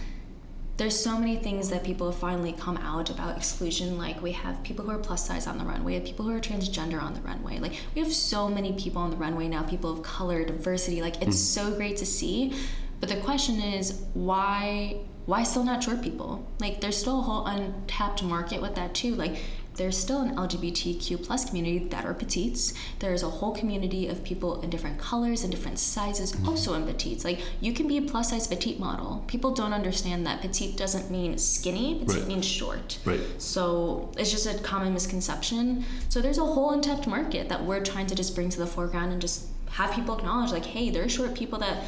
[0.78, 3.98] There's so many things that people have finally come out about exclusion.
[3.98, 6.32] Like we have people who are plus size on the runway, we have people who
[6.32, 7.58] are transgender on the runway.
[7.58, 11.02] Like we have so many people on the runway now, people of color, diversity.
[11.02, 11.54] Like it's mm.
[11.54, 12.54] so great to see.
[13.00, 16.46] But the question is, why why still not short people?
[16.60, 19.16] Like there's still a whole untapped market with that too.
[19.16, 19.36] Like
[19.78, 22.74] there's still an LGBTQ plus community that are petites.
[22.98, 26.48] There's a whole community of people in different colors and different sizes mm-hmm.
[26.48, 27.24] also in petites.
[27.24, 29.24] Like you can be a plus size petite model.
[29.26, 32.26] People don't understand that petite doesn't mean skinny, petite Right.
[32.26, 32.98] means short.
[33.04, 33.20] Right.
[33.38, 35.84] So it's just a common misconception.
[36.08, 39.12] So there's a whole untapped market that we're trying to just bring to the foreground
[39.12, 41.84] and just have people acknowledge like, hey, there are short people that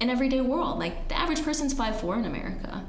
[0.00, 2.84] in everyday world, like the average person's 5'4 in America.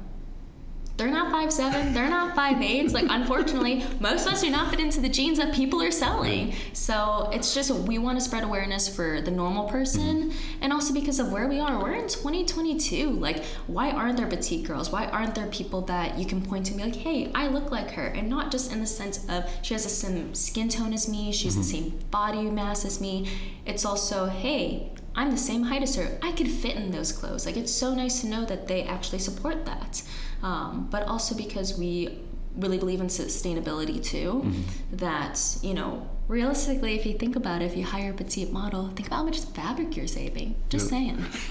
[0.96, 2.92] They're not five seven, they're not five eight.
[2.92, 6.54] Like unfortunately, most of us do not fit into the jeans that people are selling.
[6.72, 11.18] So it's just we want to spread awareness for the normal person, and also because
[11.18, 11.78] of where we are.
[11.78, 13.10] We're in 2022.
[13.10, 14.90] Like, why aren't there petite girls?
[14.90, 17.70] Why aren't there people that you can point to and be like, hey, I look
[17.70, 20.92] like her, and not just in the sense of she has the same skin tone
[20.92, 21.60] as me, she's mm-hmm.
[21.60, 23.28] the same body mass as me.
[23.64, 26.18] It's also, hey, I'm the same height as her.
[26.22, 27.46] I could fit in those clothes.
[27.46, 30.02] Like, it's so nice to know that they actually support that
[30.42, 32.20] um, but also because we
[32.56, 34.42] really believe in sustainability too.
[34.44, 34.96] Mm-hmm.
[34.96, 38.88] That you know, realistically, if you think about it, if you hire a petite model,
[38.88, 40.56] think about how much fabric you're saving.
[40.68, 41.18] Just saying.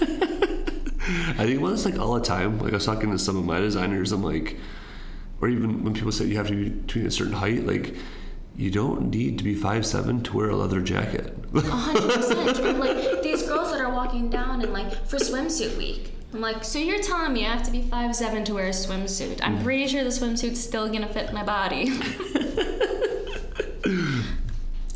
[1.08, 2.58] I think about this like all the time.
[2.58, 4.56] Like I was talking to some of my designers, I'm like,
[5.40, 7.94] or even when people say you have to be between a certain height, like
[8.56, 11.34] you don't need to be five seven to wear a leather jacket.
[11.54, 12.76] hundred percent.
[12.78, 16.78] Like these girls that are walking down and like for swimsuit week, I'm like, so
[16.78, 19.40] you're telling me I have to be five seven to wear a swimsuit?
[19.42, 19.64] I'm mm.
[19.64, 21.84] pretty sure the swimsuit's still gonna fit my body.
[23.84, 24.26] and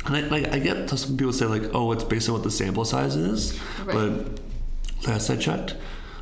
[0.05, 2.85] I, like, I get some people say like, oh, it's based on what the sample
[2.85, 3.95] size is, right.
[3.95, 4.39] but
[5.07, 5.77] last I checked,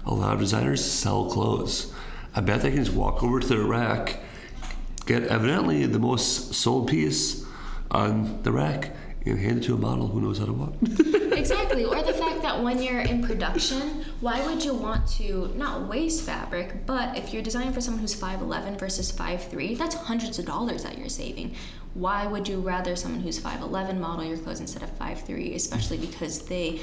[0.05, 1.93] a lot of designers sell clothes.
[2.33, 4.21] I bet they can just walk over to their rack,
[5.05, 7.45] get evidently the most sold piece
[7.91, 10.73] on the rack, and hand it to a model who knows how to walk.
[11.37, 11.83] exactly.
[11.83, 12.28] Or the fact
[12.63, 17.41] when you're in production, why would you want to not waste fabric, but if you're
[17.41, 21.55] designing for someone who's 5'11 versus 5'3, that's hundreds of dollars that you're saving.
[21.93, 26.39] Why would you rather someone who's 5'11 model your clothes instead of 5'3, especially because
[26.43, 26.79] they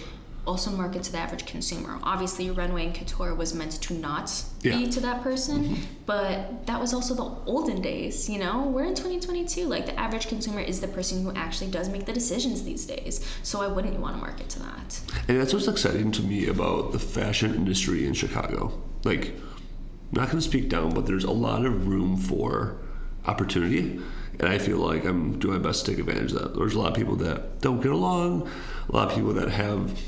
[0.47, 1.99] also market to the average consumer.
[2.03, 4.31] Obviously, runway and couture was meant to not
[4.63, 4.77] yeah.
[4.77, 5.83] be to that person, mm-hmm.
[6.07, 8.29] but that was also the olden days.
[8.29, 9.67] You know, we're in 2022.
[9.67, 13.27] Like the average consumer is the person who actually does make the decisions these days.
[13.43, 15.01] So why wouldn't you want to market to that?
[15.29, 18.81] And that's what's exciting to me about the fashion industry in Chicago.
[19.05, 22.79] Like, I'm not going to speak down, but there's a lot of room for
[23.27, 24.01] opportunity.
[24.39, 26.55] And I feel like I'm doing my best to take advantage of that.
[26.57, 28.49] There's a lot of people that don't get along,
[28.89, 29.99] a lot of people that have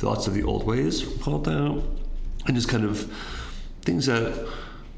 [0.00, 1.84] thoughts of the old ways called out,
[2.46, 3.12] and just kind of
[3.82, 4.48] things that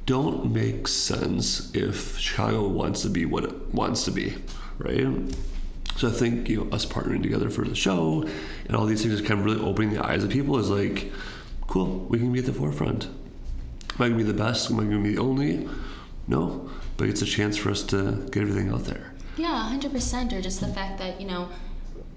[0.06, 4.34] don't make sense if Chicago wants to be what it wants to be,
[4.78, 5.34] right?
[5.96, 8.24] So I think you know us partnering together for the show
[8.66, 11.12] and all these things is kind of really opening the eyes of people is like,
[11.66, 13.06] cool, we can be at the forefront.
[13.06, 14.70] Am I gonna be the best?
[14.70, 15.68] Am I gonna be the only?
[16.28, 19.12] No, but it's a chance for us to get everything out there.
[19.36, 20.32] Yeah, hundred percent.
[20.32, 21.48] Or just the fact that you know,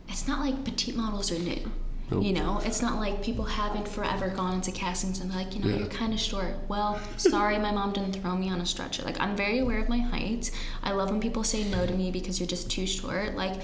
[0.07, 1.71] it's not like petite models are new.
[2.11, 2.23] Nope.
[2.23, 5.69] You know, it's not like people haven't forever gone into castings and like, you know,
[5.69, 5.77] yeah.
[5.77, 6.55] you're kind of short.
[6.67, 9.01] Well, sorry, my mom didn't throw me on a stretcher.
[9.03, 10.51] Like, I'm very aware of my height.
[10.83, 13.35] I love when people say no to me because you're just too short.
[13.35, 13.63] Like,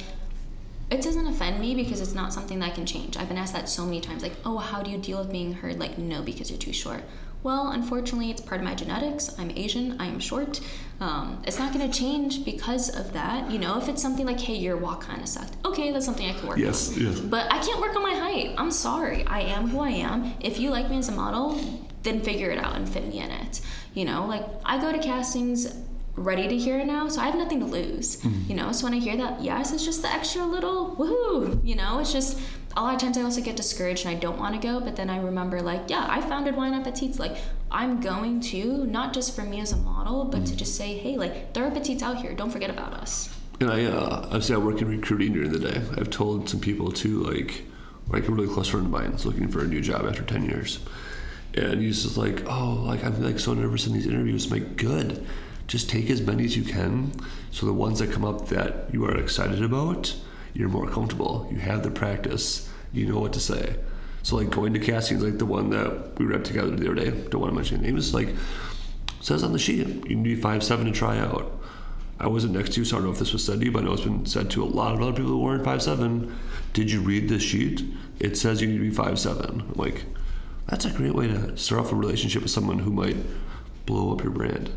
[0.90, 3.16] it doesn't offend me because it's not something that can change.
[3.16, 5.54] I've been asked that so many times, like, oh, how do you deal with being
[5.54, 5.80] heard?
[5.80, 7.04] Like, no, because you're too short.
[7.44, 9.38] Well, unfortunately, it's part of my genetics.
[9.40, 10.00] I'm Asian.
[10.00, 10.62] I am short.
[11.00, 13.50] Um, it's not going to change because of that.
[13.50, 15.56] You know, if it's something like, hey, your walk kind of sucked.
[15.66, 17.04] Okay, that's something I can work yes, on.
[17.04, 17.16] Yes.
[17.16, 17.20] Yes.
[17.20, 18.54] But I can't work on my height.
[18.58, 19.26] I'm sorry.
[19.26, 20.36] I am who I am.
[20.40, 21.60] If you like me as a model,
[22.04, 23.62] then figure it out and fit me in it.
[23.96, 25.74] You know, like I go to castings
[26.16, 28.18] ready to hear it now, so I have nothing to lose.
[28.18, 28.50] Mm-hmm.
[28.50, 31.66] You know, so when I hear that, yes, it's just the extra little woohoo.
[31.66, 32.40] You know, it's just
[32.76, 34.96] a lot of times I also get discouraged and I don't want to go, but
[34.96, 37.20] then I remember like, yeah, I founded Why Not Petites.
[37.20, 37.38] Like
[37.70, 41.18] I'm going to not just for me as a model, but to just say, hey,
[41.18, 42.34] like there are petites out here.
[42.34, 43.36] Don't forget about us.
[43.60, 45.82] And I, uh, obviously, I work in recruiting during the day.
[45.98, 47.64] I've told some people too, like,
[48.08, 50.46] like a really close friend of mine is looking for a new job after ten
[50.46, 50.80] years,
[51.54, 54.46] and he's just like, oh, like I'm like so nervous in these interviews.
[54.46, 55.28] I'm like, good,
[55.68, 57.12] just take as many as you can.
[57.52, 60.16] So the ones that come up that you are excited about
[60.54, 61.48] you're more comfortable.
[61.52, 62.70] You have the practice.
[62.94, 63.76] You know what to say.
[64.24, 67.12] So like going to castings, like the one that we read together the other day.
[67.30, 68.14] Don't want to mention names.
[68.14, 68.30] Like
[69.22, 71.60] says on the sheet, you need five seven to try out.
[72.20, 73.72] I wasn't next to you, so I don't know if this was said to you,
[73.72, 75.82] but I know it's been said to a lot of other people who weren't five
[75.82, 76.38] seven.
[76.74, 77.84] Did you read this sheet?
[78.20, 79.72] It says you need to be five seven.
[79.76, 80.06] Like,
[80.68, 83.18] that's a great way to start off a relationship with someone who might
[83.86, 84.72] blow up your brand.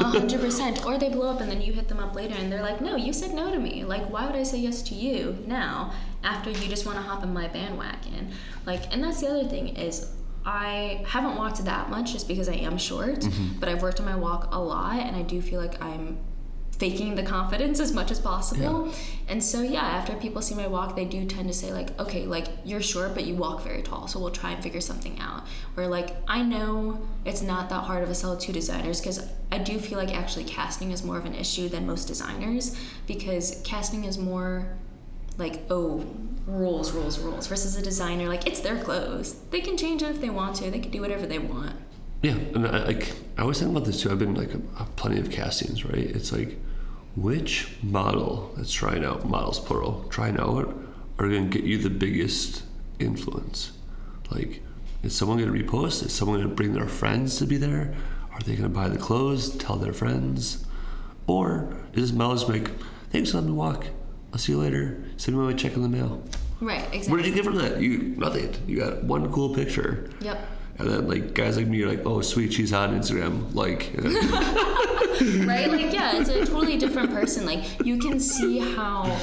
[0.00, 0.84] A hundred percent.
[0.84, 2.96] Or they blow up and then you hit them up later and they're like, no,
[2.96, 3.84] you said no to me.
[3.84, 5.92] Like, why would I say yes to you now
[6.24, 8.32] after you just want to hop in my bandwagon?
[8.66, 10.12] Like, and that's the other thing is
[10.44, 13.58] I haven't walked that much just because I am short, mm-hmm.
[13.60, 16.18] but I've worked on my walk a lot and I do feel like I'm
[16.78, 18.86] faking the confidence as much as possible.
[18.86, 18.94] Yeah.
[19.28, 22.24] And so yeah, after people see my walk, they do tend to say like, okay,
[22.24, 25.44] like you're short but you walk very tall, so we'll try and figure something out.
[25.76, 29.58] Or like I know it's not that hard of a sell to designers because I
[29.58, 32.76] do feel like actually casting is more of an issue than most designers
[33.06, 34.68] because casting is more
[35.36, 36.04] like oh
[36.46, 40.20] rules rules rules versus a designer like it's their clothes they can change it if
[40.20, 41.76] they want to they can do whatever they want
[42.22, 44.10] Yeah, and I, like I always think about this too.
[44.10, 45.98] I've been like a, plenty of castings, right?
[45.98, 46.58] It's like
[47.22, 50.74] which model that's trying out models plural trying out
[51.18, 52.62] are going to get you the biggest
[52.98, 53.72] influence.
[54.30, 54.62] Like,
[55.02, 56.04] is someone going to repost?
[56.04, 57.94] Is someone going to bring their friends to be there?
[58.32, 59.56] Are they going to buy the clothes?
[59.56, 60.64] Tell their friends?
[61.26, 62.70] Or is this model just like,
[63.10, 63.86] thanks, let me walk.
[64.32, 65.02] I'll see you later.
[65.16, 66.22] Send me my check in the mail.
[66.60, 67.10] Right, exactly.
[67.10, 67.80] What did you get from that?
[67.80, 68.54] You nothing.
[68.66, 70.10] You got one cool picture.
[70.20, 70.38] Yep.
[70.78, 73.54] And then like guys like me are like, oh sweet, she's on Instagram.
[73.54, 73.90] Like
[75.46, 75.70] right?
[75.70, 77.44] Like yeah, it's a totally different person.
[77.44, 79.18] Like you can see how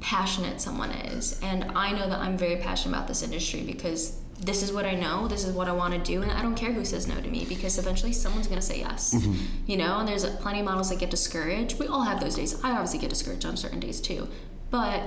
[0.00, 1.38] passionate someone is.
[1.42, 4.94] And I know that I'm very passionate about this industry because this is what I
[4.94, 7.20] know, this is what I want to do, and I don't care who says no
[7.20, 9.14] to me because eventually someone's going to say yes.
[9.14, 9.34] Mm-hmm.
[9.66, 11.78] You know, and there's plenty of models that get discouraged.
[11.78, 12.62] We all have those days.
[12.62, 14.28] I obviously get discouraged on certain days too.
[14.70, 15.02] But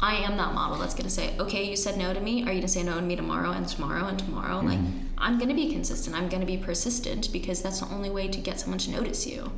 [0.00, 2.42] I am that model that's going to say, okay, you said no to me.
[2.42, 4.60] Are you going to say no to me tomorrow and tomorrow and tomorrow?
[4.60, 4.68] Mm-hmm.
[4.68, 6.16] Like, I'm going to be consistent.
[6.16, 9.24] I'm going to be persistent because that's the only way to get someone to notice
[9.24, 9.52] you.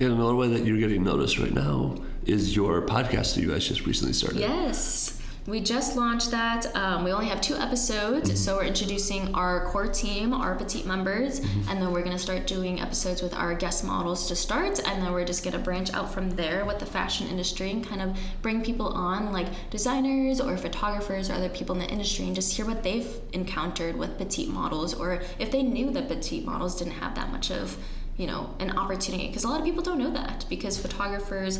[0.00, 3.68] And another way that you're getting noticed right now is your podcast that you guys
[3.68, 4.40] just recently started.
[4.40, 5.20] Yes.
[5.46, 6.74] We just launched that.
[6.74, 8.36] Um, we only have two episodes, mm-hmm.
[8.36, 11.68] so we're introducing our core team, our petite members, mm-hmm.
[11.68, 15.02] and then we're going to start doing episodes with our guest models to start, and
[15.02, 18.00] then we're just going to branch out from there with the fashion industry and kind
[18.00, 22.34] of bring people on, like designers or photographers or other people in the industry, and
[22.34, 26.74] just hear what they've encountered with petite models, or if they knew that petite models
[26.74, 27.76] didn't have that much of
[28.16, 31.58] you know an opportunity because a lot of people don't know that because photographers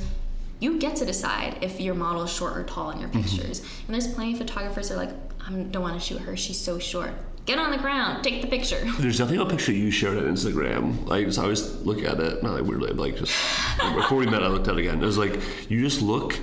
[0.65, 3.21] you get to decide if your model is short or tall in your mm-hmm.
[3.21, 3.61] pictures.
[3.61, 3.87] Mm-hmm.
[3.87, 5.15] And there's plenty of photographers that are like,
[5.47, 6.37] I don't want to shoot her.
[6.37, 7.13] She's so short.
[7.45, 8.83] Get on the ground, take the picture.
[8.99, 11.07] There's definitely a picture you shared on Instagram.
[11.07, 13.35] Like, so I always look at it, not like weirdly, like just
[13.95, 15.03] before we met, I looked at it again.
[15.03, 15.39] It was like,
[15.69, 16.39] you just look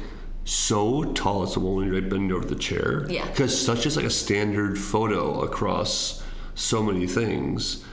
[0.45, 1.43] so tall.
[1.43, 3.07] It's the one when you're like bending over the chair.
[3.09, 3.26] Yeah.
[3.26, 7.84] Because such just like a standard photo across so many things.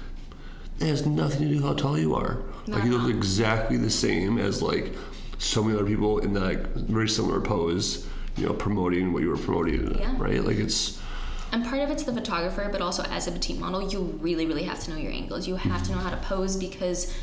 [0.78, 2.42] It has nothing to do with how tall you are.
[2.66, 4.92] Not like you look exactly the same as like
[5.38, 9.36] so many other people in that very similar pose, you know, promoting what you were
[9.36, 10.14] promoting, yeah.
[10.18, 10.44] right?
[10.44, 11.00] Like it's.
[11.50, 14.64] And part of it's the photographer, but also as a petite model, you really, really
[14.64, 15.48] have to know your angles.
[15.48, 17.14] You have to know how to pose because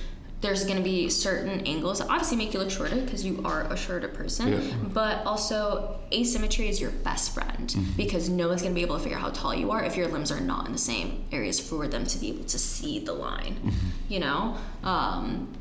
[0.41, 3.63] there's going to be certain angles that obviously make you look shorter because you are
[3.72, 4.76] a shorter person yeah.
[4.93, 7.91] but also asymmetry is your best friend mm-hmm.
[7.93, 9.95] because no one's going to be able to figure out how tall you are if
[9.95, 12.99] your limbs are not in the same areas for them to be able to see
[12.99, 13.88] the line mm-hmm.
[14.07, 15.51] you know um,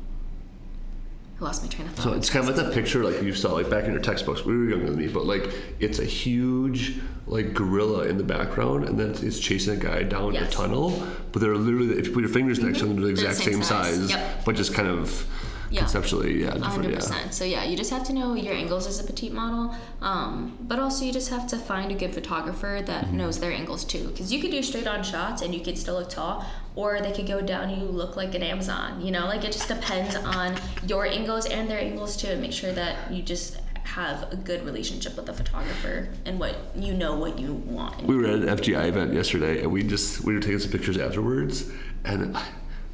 [1.39, 2.03] I lost my train of thought.
[2.03, 4.45] So it's kind of like that picture like you saw like back in your textbooks.
[4.45, 8.87] We were younger than me, but like it's a huge like gorilla in the background,
[8.87, 10.49] and then it's chasing a guy down yes.
[10.49, 11.05] a tunnel.
[11.33, 13.43] But they're literally if you put your fingers next to them, they're the exact the
[13.43, 14.45] same, same, size, size yep.
[14.45, 15.27] but just kind of
[15.69, 15.81] yeah.
[15.81, 16.93] conceptually, yeah, different.
[16.93, 17.09] 100%.
[17.09, 17.29] Yeah.
[17.29, 20.79] So yeah, you just have to know your angles as a petite model, um, but
[20.79, 23.17] also you just have to find a good photographer that mm-hmm.
[23.17, 24.07] knows their angles too.
[24.07, 26.45] Because you could do straight on shots and you could still look tall,
[26.75, 29.01] or they could go down and you look like an Amazon.
[29.01, 30.55] You know, like it just depends on
[30.87, 34.65] your angles and their angles too, and make sure that you just have a good
[34.65, 38.03] relationship with the photographer and what you know what you want.
[38.03, 40.97] We were at an FGI event yesterday, and we just we were taking some pictures
[40.97, 41.69] afterwards,
[42.03, 42.35] and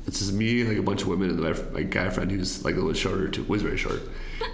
[0.08, 2.66] it's just me and like a bunch of women and my, my guy friend who's
[2.66, 3.44] like a little shorter too.
[3.44, 4.02] Was very short.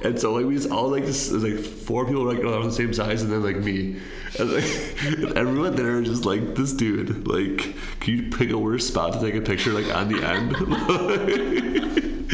[0.04, 2.72] And so like we just all like this there's like four people like around the
[2.72, 3.96] same size and then like me.
[4.38, 4.64] And, like,
[5.36, 7.28] everyone there is just like this dude.
[7.28, 12.18] Like can you pick a worse spot to take a picture like on the end?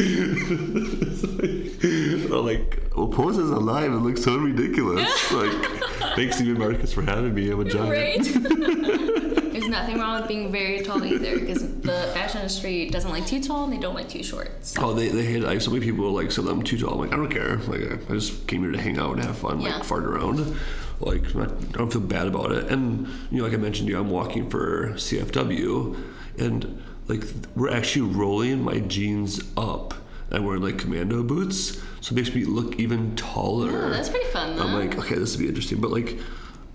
[2.34, 3.92] Like, well poses alive.
[3.92, 5.32] It looks so ridiculous.
[5.32, 5.52] Like
[6.16, 7.50] thanks you Marcus for having me.
[7.50, 9.00] I'm a giant right?
[9.74, 13.64] Nothing wrong with being very tall either, because the fashion industry doesn't like too tall
[13.64, 14.64] and they don't like too short.
[14.64, 14.80] So.
[14.82, 16.94] Oh, they, they hate like so many people like of them too tall.
[16.94, 17.56] I'm like, I don't care.
[17.56, 19.74] Like I just came here to hang out and have fun, yeah.
[19.74, 20.56] like fart around.
[21.00, 22.70] Like I don't feel bad about it.
[22.70, 26.00] And you know, like I mentioned to you, I'm walking for CFW,
[26.38, 27.24] and like
[27.56, 29.94] we're actually rolling my jeans up.
[30.30, 33.86] I'm wearing like commando boots, so it makes me look even taller.
[33.86, 34.56] Oh, that's pretty fun.
[34.56, 34.62] Though.
[34.62, 36.16] I'm like, okay, this would be interesting, but like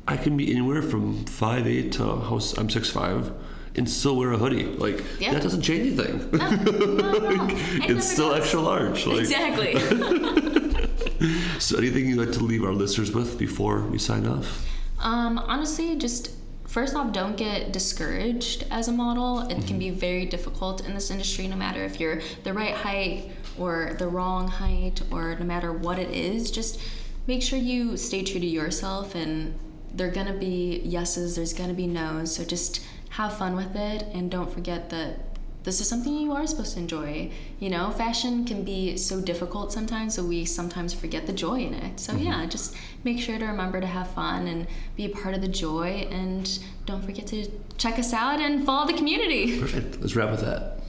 [0.10, 2.58] I can be anywhere from five eight to house.
[2.58, 3.32] I'm six five
[3.76, 4.66] and still wear a hoodie.
[4.66, 5.34] Like yeah.
[5.34, 6.32] that doesn't change anything.
[6.32, 6.48] No,
[7.36, 8.40] like, it's still does.
[8.42, 9.06] extra large.
[9.06, 9.20] Like.
[9.20, 9.80] Exactly.
[11.60, 14.66] so, anything you'd like to leave our listeners with before we sign off?
[15.00, 16.32] Um, honestly, just
[16.66, 19.42] first off, don't get discouraged as a model.
[19.42, 19.68] It mm-hmm.
[19.68, 23.30] can be very difficult in this industry, no matter if you're the right height
[23.60, 26.50] or the wrong height, or no matter what it is.
[26.50, 26.82] Just
[27.28, 29.54] make sure you stay true to yourself and
[29.94, 32.36] they're gonna be yeses, there's gonna be nos.
[32.36, 35.20] So just have fun with it and don't forget that
[35.64, 37.32] this is something you are supposed to enjoy.
[37.60, 41.74] You know, fashion can be so difficult sometimes, so we sometimes forget the joy in
[41.74, 42.00] it.
[42.00, 42.24] So, mm-hmm.
[42.24, 45.48] yeah, just make sure to remember to have fun and be a part of the
[45.48, 46.08] joy.
[46.10, 49.60] And don't forget to check us out and follow the community.
[49.60, 50.00] Perfect.
[50.00, 50.80] Let's wrap with that.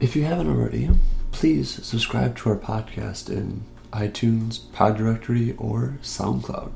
[0.00, 0.90] If you haven't already,
[1.32, 3.62] please subscribe to our podcast in
[3.92, 6.72] iTunes, Pod Directory, or SoundCloud.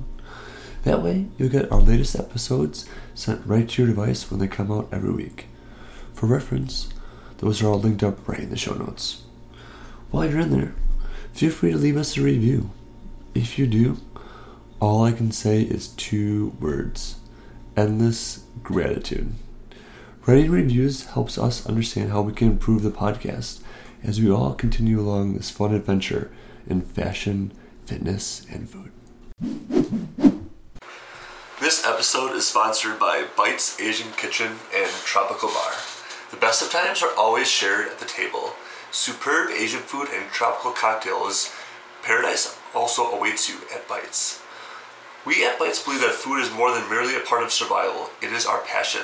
[0.85, 4.73] That way, you'll get our latest episodes sent right to your device when they come
[4.73, 5.47] out every week.
[6.13, 6.89] For reference,
[7.39, 9.23] those are all linked up right in the show notes.
[10.11, 10.75] While you're in there,
[11.33, 12.71] feel free to leave us a review.
[13.35, 13.99] If you do,
[14.81, 17.17] all I can say is two words
[17.77, 19.33] endless gratitude.
[20.27, 23.61] Writing reviews helps us understand how we can improve the podcast
[24.05, 26.31] as we all continue along this fun adventure
[26.67, 27.53] in fashion,
[27.87, 28.91] fitness, and food.
[31.61, 35.73] This episode is sponsored by Bites Asian Kitchen and Tropical Bar.
[36.31, 38.55] The best of times are always shared at the table.
[38.91, 41.55] Superb Asian food and tropical cocktails.
[42.03, 44.43] Paradise also awaits you at Bites.
[45.25, 48.33] We at Bites believe that food is more than merely a part of survival, it
[48.33, 49.03] is our passion.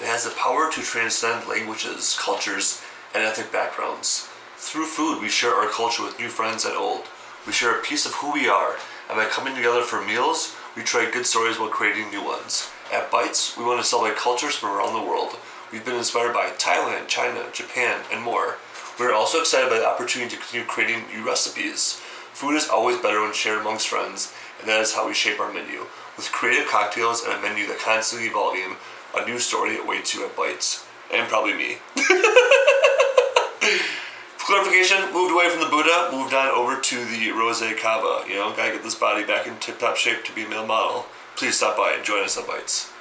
[0.00, 2.82] It has the power to transcend languages, cultures,
[3.14, 4.28] and ethnic backgrounds.
[4.58, 7.02] Through food, we share our culture with new friends and old.
[7.46, 8.76] We share a piece of who we are,
[9.08, 12.70] and by coming together for meals, we trade good stories while creating new ones.
[12.90, 15.36] At Bites, we want to celebrate cultures from around the world.
[15.70, 18.56] We've been inspired by Thailand, China, Japan, and more.
[18.98, 22.00] We're also excited by the opportunity to continue creating new recipes.
[22.32, 25.52] Food is always better when shared amongst friends, and that is how we shape our
[25.52, 25.84] menu.
[26.16, 28.76] With creative cocktails and a menu that constantly evolving,
[29.14, 30.86] a new story awaits you at Bites.
[31.12, 31.76] And probably me.
[34.46, 38.24] Clarification, moved away from the Buddha, moved on over to the Rose Cava.
[38.28, 40.64] You know, gotta get this body back in tip top shape to be a male
[40.64, 41.06] model.
[41.34, 42.92] Please stop by and join us at Bites.